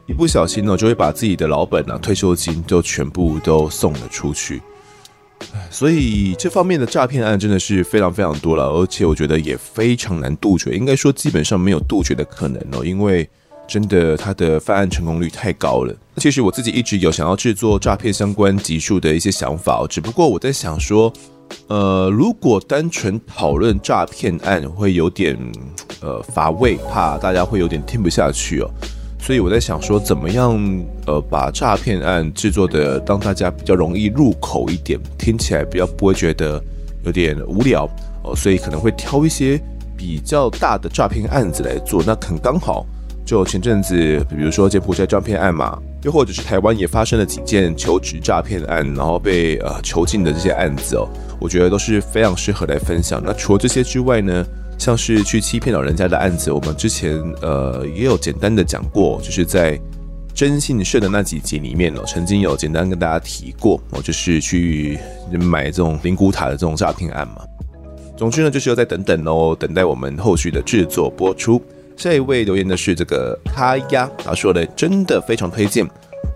[0.08, 4.62] 一不小心呢，就会把自己的老本啊、退休金就全部都送了出去。
[5.72, 13.28] 所以这方面的诈骗案真的是非常非常多了，而且我觉得也非常难杜绝，应该说基本上没有杜绝的可能哦，因为
[13.68, 15.96] 真的它的犯案成功率太高了。
[16.18, 21.14] 其实我自己一直有想要制作诈骗相关集数的一些想法，只不过我在想说，
[21.68, 25.38] 呃，如果单纯讨论诈骗案会有点
[26.02, 28.70] 呃乏味，怕大家会有点听不下去哦。
[29.22, 30.58] 所以我在想说，怎么样
[31.06, 36.60] 呃把诈骗案制作的让大家比较容易入口一点，听起来比较不会觉得
[37.04, 37.88] 有点无聊
[38.24, 39.60] 哦，所以可能会挑一些
[39.98, 42.02] 比较大的诈骗案子来做。
[42.06, 42.86] 那很刚好，
[43.26, 43.96] 就前阵子，
[44.30, 51.08] 比如说柬埔寨诈骗案嘛，又或者是台湾也发生了几件求职诈骗案，然后被呃囚禁的这些案子哦，
[51.40, 53.22] 我觉得都是非常适合来分享。
[53.24, 54.46] 那除了这些之外呢，
[54.80, 59.80] 像是去欺骗老人家的案子，我们之前呃也有简单的讲过，就是在
[60.34, 64.98] 征信社的那几集里面哦，曾经有简单跟大家提过哦，就是去
[65.32, 67.44] 买这种灵骨塔的这种诈骗案嘛。
[68.18, 71.62] 总之呢，就是要再等等哦，等待我们后续的制作播出。
[71.98, 75.86] 下一位留言的是这个卡亚，他说的真的非常推荐。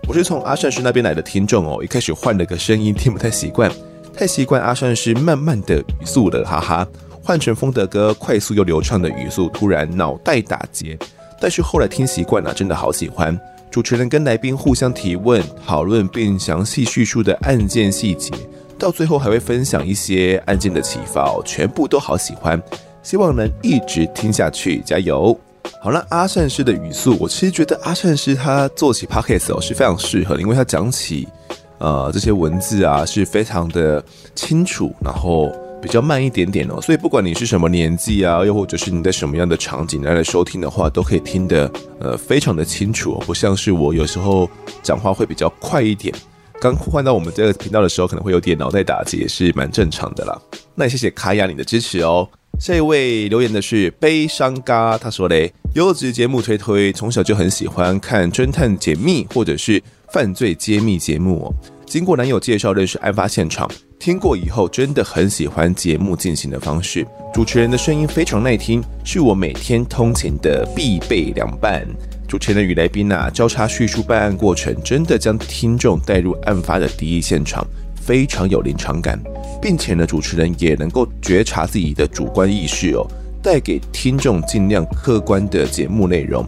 [0.06, 3.72] 我是从阿善师那边来的听众哦，一开始换了个声音，听不太习惯，
[4.14, 6.86] 太习惯阿善师慢慢的语速了，哈哈。
[7.24, 10.96] 换成风德哥快速又流畅的语速，突然脑袋打结。
[11.40, 13.38] 但是后来听习惯了，真的好喜欢。
[13.70, 18.30] 主持人跟来宾互相提问、讨论，并详细叙述的案件细节，
[18.78, 22.62] 到最后还会分享一些案件的启发，全部都好喜欢。
[23.02, 25.36] 希望能一直听下去，加油！
[25.80, 31.26] 好了，阿善师的语速，我其实觉得阿善师他做起 podcast 哦是非常适合，因为他讲起
[31.78, 35.50] 呃这些文字啊是非常的清楚，然后。
[35.84, 41.70] 比较慢一点点哦，所以不管你是什么年纪啊，又或者是你在什么样的场景来来收听的话，都可以听得
[42.00, 44.48] 呃非常的清楚哦，不像是我有时候
[44.82, 46.14] 讲话会比较快一点。
[46.58, 50.40] 刚换到我们这个频道的时候，可能会有点脑袋打结，也是蛮正常的啦。
[50.74, 52.26] 那也谢谢卡雅你的支持哦。
[52.58, 61.52] 下一位留言的是悲伤嘎，他说嘞，优质节目推推，从小就很喜欢看侦探解密或者是犯罪揭秘节目哦。
[61.84, 71.86] 经过男友介绍认识案发现场，听过以后真的很喜欢节目进行的方式，主持人的声音非常耐听，是我每天通勤的必备良伴。
[72.28, 79.18] 主持人与来宾啊交叉叙述办案过程，真的将听众带入案发的第一现场，非常有临场感，
[79.62, 83.06] 并且呢，主持人也能够觉察自己的主观意识哦，
[83.42, 86.44] 带给听众尽量客观的节目内容。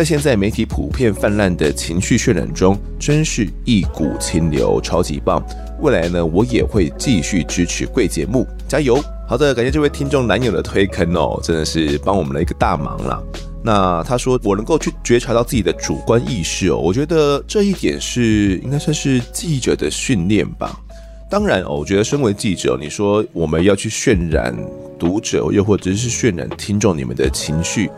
[0.00, 5.44] 在现在媒体普遍泛滥的情绪渲染中，真是一股清流，超级棒。
[5.82, 8.98] 未来呢，我也会继续支持贵节目，加油！
[9.28, 13.22] 好的，感谢这位听众男友的推坑哦，真的是帮我们了一个大忙啦。
[13.62, 20.80] 那他说我能够去觉察到自己的主观意识哦，我觉得这一点是应该算是记者的训练吧。
[21.28, 24.56] 当然哦，我觉得身为记者，你说我们要去渲染
[24.98, 27.90] 读者，又或者是渲染听众你们的情绪。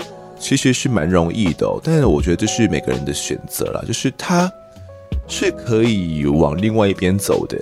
[0.43, 4.51] 其实是蛮容易的，但是我觉得这是每个人的选择啦，就是他
[5.29, 7.57] 是可以往另外一边走的。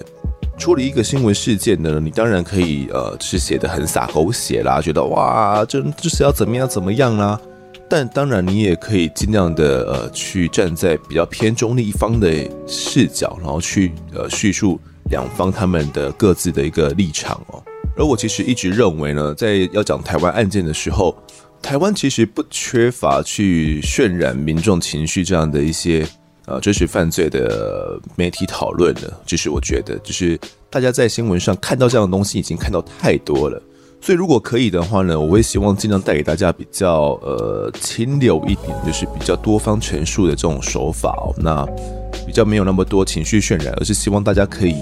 [0.59, 7.39] 处理一个新闻事件呢，你当然可以呃，是写得很洒狗血啦，觉得哇，这就是要怎么样怎么样啦。
[7.87, 12.29] 但当然你也可以尽量的呃，去站在比较偏中立一方的
[12.67, 14.81] 视角，然后去呃叙述
[15.11, 17.63] 两方他们的各自的一个立场哦。
[17.95, 21.15] 而我其实一直认为呢，在要讲台湾案件的时候。
[21.63, 26.07] 台湾其实不缺乏去渲染民众情绪这样的一些
[26.47, 30.39] 呃真实犯罪的媒体讨论的，就是我觉得，就是
[30.69, 33.63] 大家在新闻上看到这样的东西已经看到太多了，
[34.01, 41.65] 所以如果可以的话呢，我会希望尽量带给大家比较呃清流一点，就是比较多方陈述的这种手法哦，那
[42.27, 44.77] 比较没有那么多情绪渲染，而是希望大家可以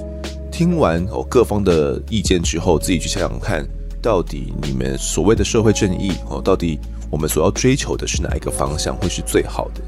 [0.50, 3.68] 听完哦各方的意见之后，自己去想想看。
[4.02, 6.78] 到底你们所谓的社会正义哦，到底
[7.10, 9.82] 我们所要追求的是哪一个方向会是最好的？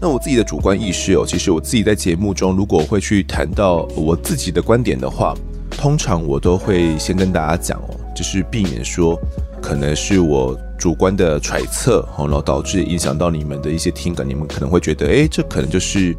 [0.00, 5.34] 那我自己的主观意识哦，其实我自己在节目中如果会去谈到我自己的观点的话，
[5.70, 9.18] 通常我都会先跟大家讲哦，就是避免说
[9.62, 16.16] 可能是我主观的揣测哦，然后导致影响到你们的一些听感，你们可能会觉得，诶，这可能就是。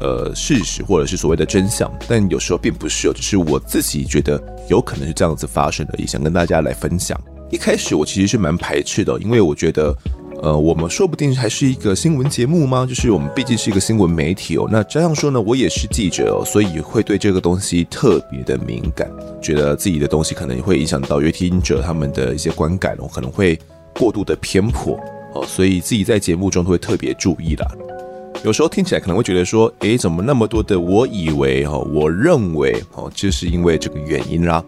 [0.00, 7.20] 呃，事实或者是所谓的真相，但有时候并不是，只是我自己觉得有可能是这样子发生的，也想跟大家来分享。
[7.50, 9.96] 一开始我其实是蛮排斥的，因为我觉得，
[10.42, 12.84] 呃，我们说不定还是一个新闻节目吗？
[12.86, 14.68] 就是我们毕竟是一个新闻媒体哦。
[14.70, 19.10] 那这样说呢，我也是记者哦，所以会对这个东西特别的敏感，
[19.40, 23.58] 觉得自己的东西可能会影响到阅听者他们的一些观感哦，可能会
[23.94, 25.00] 过度的偏颇
[25.34, 27.66] 哦，所以自己在节目中都会特别注意啦。
[28.44, 34.64] 有时候听起来可能会觉得说，诶，怎么那么多的我以为哦，我认为哦，就是因为这个原因啦。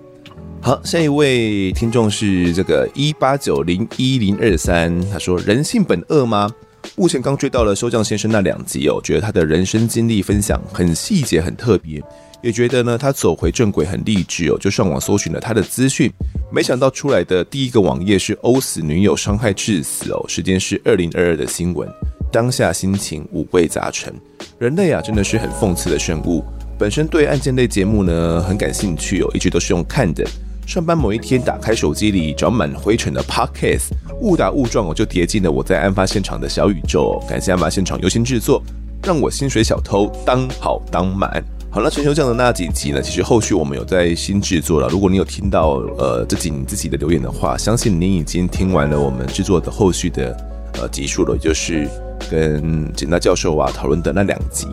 [0.61, 6.51] 好，下一位听众是这个一八九零一零二三，他说：“人性本恶吗？”
[6.97, 12.03] 目前刚追到了修匠先生那两集哦，觉得他的人生经历分享很细节、很特别，
[12.43, 16.11] 也觉得呢他走回正轨很励志哦，就上网搜寻了他的资讯，
[16.53, 21.89] 没想到出来的第一个网页是殴死女友、伤害致死哦，时间是二零二二的新闻。
[22.31, 24.15] 当下心情五味杂陈，
[24.59, 26.45] 人类啊真的是很讽刺的生物。
[26.79, 30.25] 本身对案件类节目呢很感兴趣哦，一直都是用看的。
[30.67, 33.89] 上班某一天打开手机里，长满灰尘的 Podcast，
[34.21, 37.21] 误打误撞我就跌进了我在案发现场的小宇宙。
[37.29, 38.63] 感谢案发现场优先制作，
[39.03, 41.43] 让我薪水小偷当好当满。
[41.73, 44.89] 好了，全球这样的那几集呢，其实后续我们有在新制作了。
[44.89, 50.37] 如果你有听到呃自己你自己的留言的话，相信你已经听完了我们制作的后续的
[50.75, 51.89] 呃集数了，就是。
[52.31, 54.69] 跟简大教授啊讨论的那两集，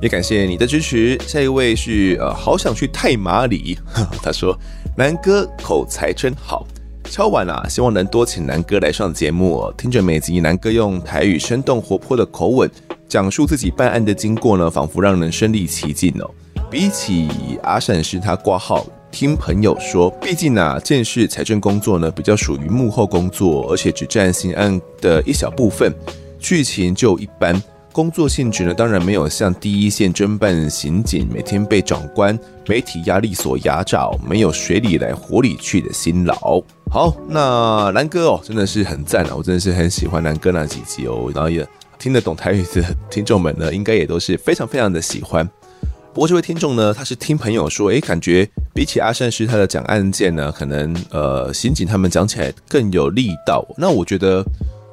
[0.00, 1.16] 也感谢你的支持。
[1.24, 3.78] 下一位是呃，好想去太麻里，
[4.24, 4.58] 他说
[4.96, 6.66] 南哥口才真好。
[7.04, 9.72] 敲碗啊，希望能多请南哥来上节目。
[9.76, 12.68] 听着每集南哥用台语生动活泼的口吻
[13.06, 16.28] 讲述自己办案的经过呢，仿佛让人身临其境哦。
[16.68, 17.28] 比起
[17.62, 25.92] 阿善师他挂号，听朋友说，毕竟啊，建市财政工作呢比较属于幕后工作，而且只占刑案的一小部分。
[26.38, 27.60] 剧情就一般，
[27.92, 36.62] 工作性质呢，当然没有像第一线侦办刑警每天被长官、媒体压力所压榨，没有水里来火里去的辛劳。
[36.90, 41.66] 好，那南哥哦，真的是很赞啊，我真的是很喜欢南哥那几集哦，然后也
[41.98, 45.46] 听得懂台语的听众们呢，应该也都是非常非常的喜欢。
[46.12, 53.66] 不过这位听众呢，他是听朋友说，诶，感觉比起阿善师他的讲案件呢，可能呃刑警他们讲起来更有力道。
[53.76, 54.44] 那我觉得。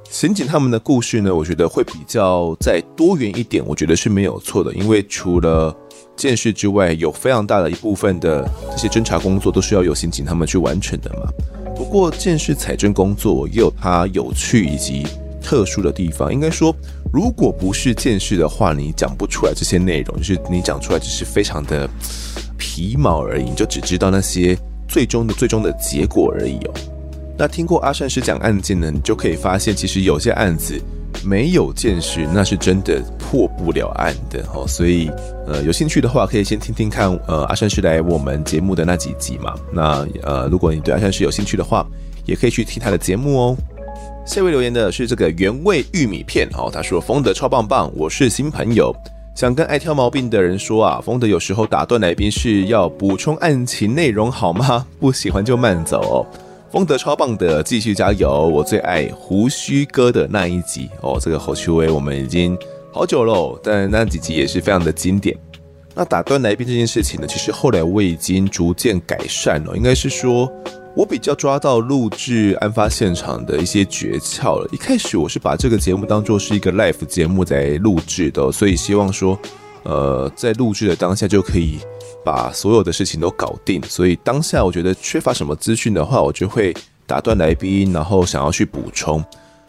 [0.09, 4.73] 刑警他们的故事呢，我觉得会比较再多元一点，我觉得是没有错的。
[4.73, 5.75] 因为除了
[6.15, 11.29] 见识之外，有非常大的一部分的这些侦查工作都是要由刑警他们去完成的嘛。
[11.75, 15.05] 不过见识采证工作，也有它有趣以及
[15.41, 16.31] 特殊的地方。
[16.33, 16.73] 应该说，
[17.13, 21.89] 如果不是见识的话，你讲不出来这些内容，就是你讲出来只是非常的
[22.57, 24.57] 皮毛而已，你就只知道那些
[24.87, 26.73] 最终的最终的结果而已哦。
[27.37, 30.79] 那听过阿善师讲案件呢，你就可以发现，其实有些案子
[31.23, 34.67] 没有见识，那是真的破不了案的哦。
[34.67, 35.09] 所以，
[35.47, 39.53] 呃，有兴趣的话，可以先听听看，呃，阿善师来我们节目的那几集嘛。
[39.71, 41.85] 那，呃，如果你对阿善师有兴趣的话，
[42.25, 43.57] 也可以去听他的节目哦。
[44.27, 48.93] 下一位留言的是这个原味玉米片哦，他说：“丰德超棒棒，我是新朋友，
[49.33, 54.85] 想跟爱挑毛病的人说啊，丰德有时候打断来宾是要补充案情内容好吗？
[54.99, 56.27] 不喜欢就慢走哦。”
[56.69, 58.29] 丰德超棒的，继续加油！
[58.49, 62.55] 我最爱胡须哥的那一集哦，这个侯秋威我们已经
[62.91, 65.33] 好久了，但那几集也是非常的经典。
[65.95, 70.51] 那打断来宾这件事情呢，其实后来我已经逐渐改善了，应该是说
[70.97, 74.67] 我比较抓到录制案发现场的一些诀窍了。
[74.71, 79.37] 一开始我是把这个节目当做是一个 live 节目在录制的，所以希望说，
[79.83, 81.77] 呃，在录制的当下就可以。
[82.25, 86.75] 把所有的事情都搞定，所以当下我觉得缺乏什么资讯的话，我就会
[87.05, 89.23] 打断来宾，然后想要去补充。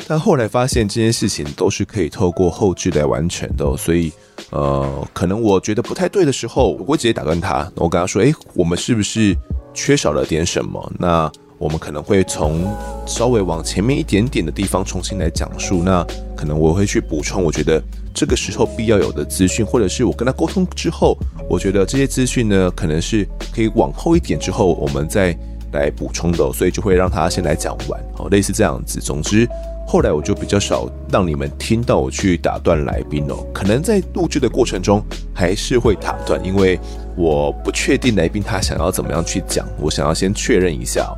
[0.09, 4.11] 但后来发现这件事情都是可以透过后制来完成的，所以
[4.51, 9.37] 呃，可能我觉得不太对的时候，我会直接打断他，我跟他说：“诶，我们是不是
[9.79, 12.65] 缺少了点什么？”那我们可能会从
[13.07, 16.05] 稍微往前面一点点的地方重新来讲述，那
[16.37, 17.83] 可能我会去补充，我觉得
[18.13, 21.17] 这个时候必要有的资讯，或者是我跟他沟通之后，
[21.49, 25.37] 我觉得这些资讯呢，可能是可以往后一点之后我们再
[25.73, 29.01] 来补充的，所以就会让他先来讲完，哦，类似这样子。
[29.01, 29.49] 总之，
[29.87, 35.03] 后来我就比较少让你们听到我去打断来宾哦，可能在录制的过程中
[35.35, 36.79] 还是会打断，因为
[37.17, 41.13] 我不确定来宾他想要怎么样去讲，我想要先确认一下。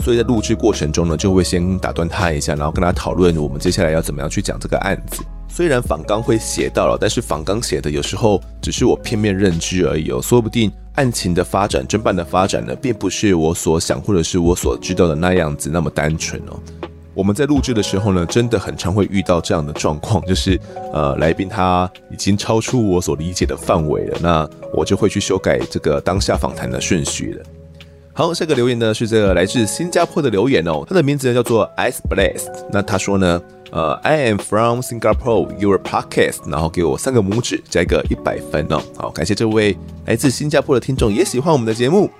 [0.00, 5.22] 所以在录制过程中呢，就会先打断他一下，然后跟他讨论我们接下来要怎么样去讲这个案子。
[5.48, 16.60] 虽然访纲会写到了，但是访纲写的有时候只是我片面认知而已哦，说不定案情的发展、侦办的发展呢，并不是我所想或者是我所知道的那样子那么单纯哦。
[17.14, 20.60] 我们在录制的时候呢，真的很常会遇到这样的状况，就是
[20.92, 27.44] 呃，来宾他已经超出我所理解的范围了，那我就会去修改这个当下访谈的顺序了。
[28.18, 32.48] 好，下个留言呢是这个来自新加坡的留言哦，他的名字呢叫做 Ice Blast。
[32.72, 33.40] 那他说呢，
[33.70, 38.82] 呃，I am from Singapore, your podcast，然后给我三个拇指，加一个一百分哦。
[38.96, 42.10] 好，感谢这位来自新加坡的听众也喜欢我们的节目。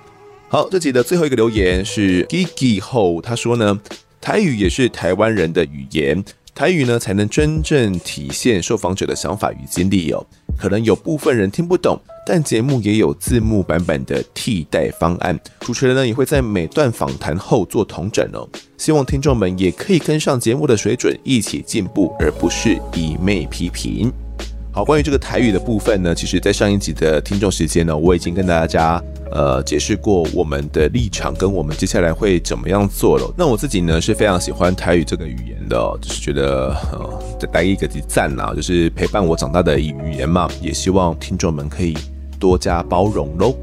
[0.47, 3.77] 好，这集的最后一个留言是 Gigi Ho，他说呢，
[4.21, 6.23] 台语也是台湾人的语言。
[6.55, 10.25] 台语呢，才能真正体现受访者的想法与经历哦。
[10.59, 15.39] 可能有部分人听不懂，但节目也有字幕版本的替代方案。
[15.61, 18.47] 主持人呢，也会在每段访谈后做同整哦。
[18.77, 24.11] 希望听众们也可以跟上节目的水准，一起进步，而不是一昧批评。
[24.79, 33.29] 好，关于这个台语的部分呢，其实在上一集的听众时间呢，我已经跟大家呃解释过我们的立场跟我们接下来会怎么样做了。
[33.37, 41.93] 那我自己呢是非常喜欢台语这个语言的，就是觉得呃再带一个赞啦，就是陪伴我长大的语言嘛，也希望听众们可以
[42.39, 43.53] 多加包容喽。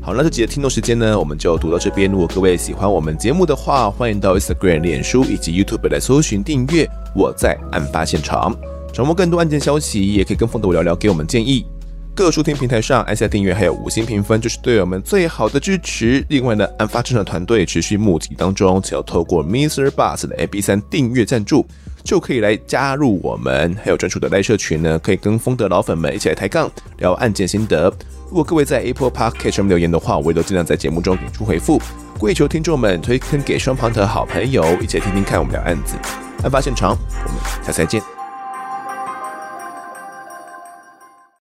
[0.00, 2.10] 好，那这集的听众时间呢，我们就读到这边。
[2.10, 6.84] 如果各位喜欢我们节目的话，欢迎到 Instagram、脸书以及 YouTube 来搜寻订阅。
[7.14, 8.52] 我在案发现场。
[8.94, 11.66] 掌握更多案件消息，也可以跟风德我聊聊，给我们建议。
[12.14, 16.24] 各收听平台上按下订阅，还有五星评分，就是对我们最好的支持。
[16.28, 19.88] 另外呢，案发现场团队持续募集当中，只要透过 Mr.
[19.88, 21.66] Bus 的 MP3 订阅赞助，
[22.04, 23.76] 就可以来加入我们。
[23.82, 27.92] 还有专属的赖社群呢，可以跟风德老粉们一起来抬杠聊案件心得。
[28.28, 31.82] 如果各位在 Apple Podcast 上面留言的话，我也都尽量在节目中给出回复。
[32.16, 35.96] 跪求听众们推坑给双旁的好朋友，一起来听听看我们聊案子。
[36.44, 36.96] 案发现场，
[37.26, 38.13] 我们下次再见。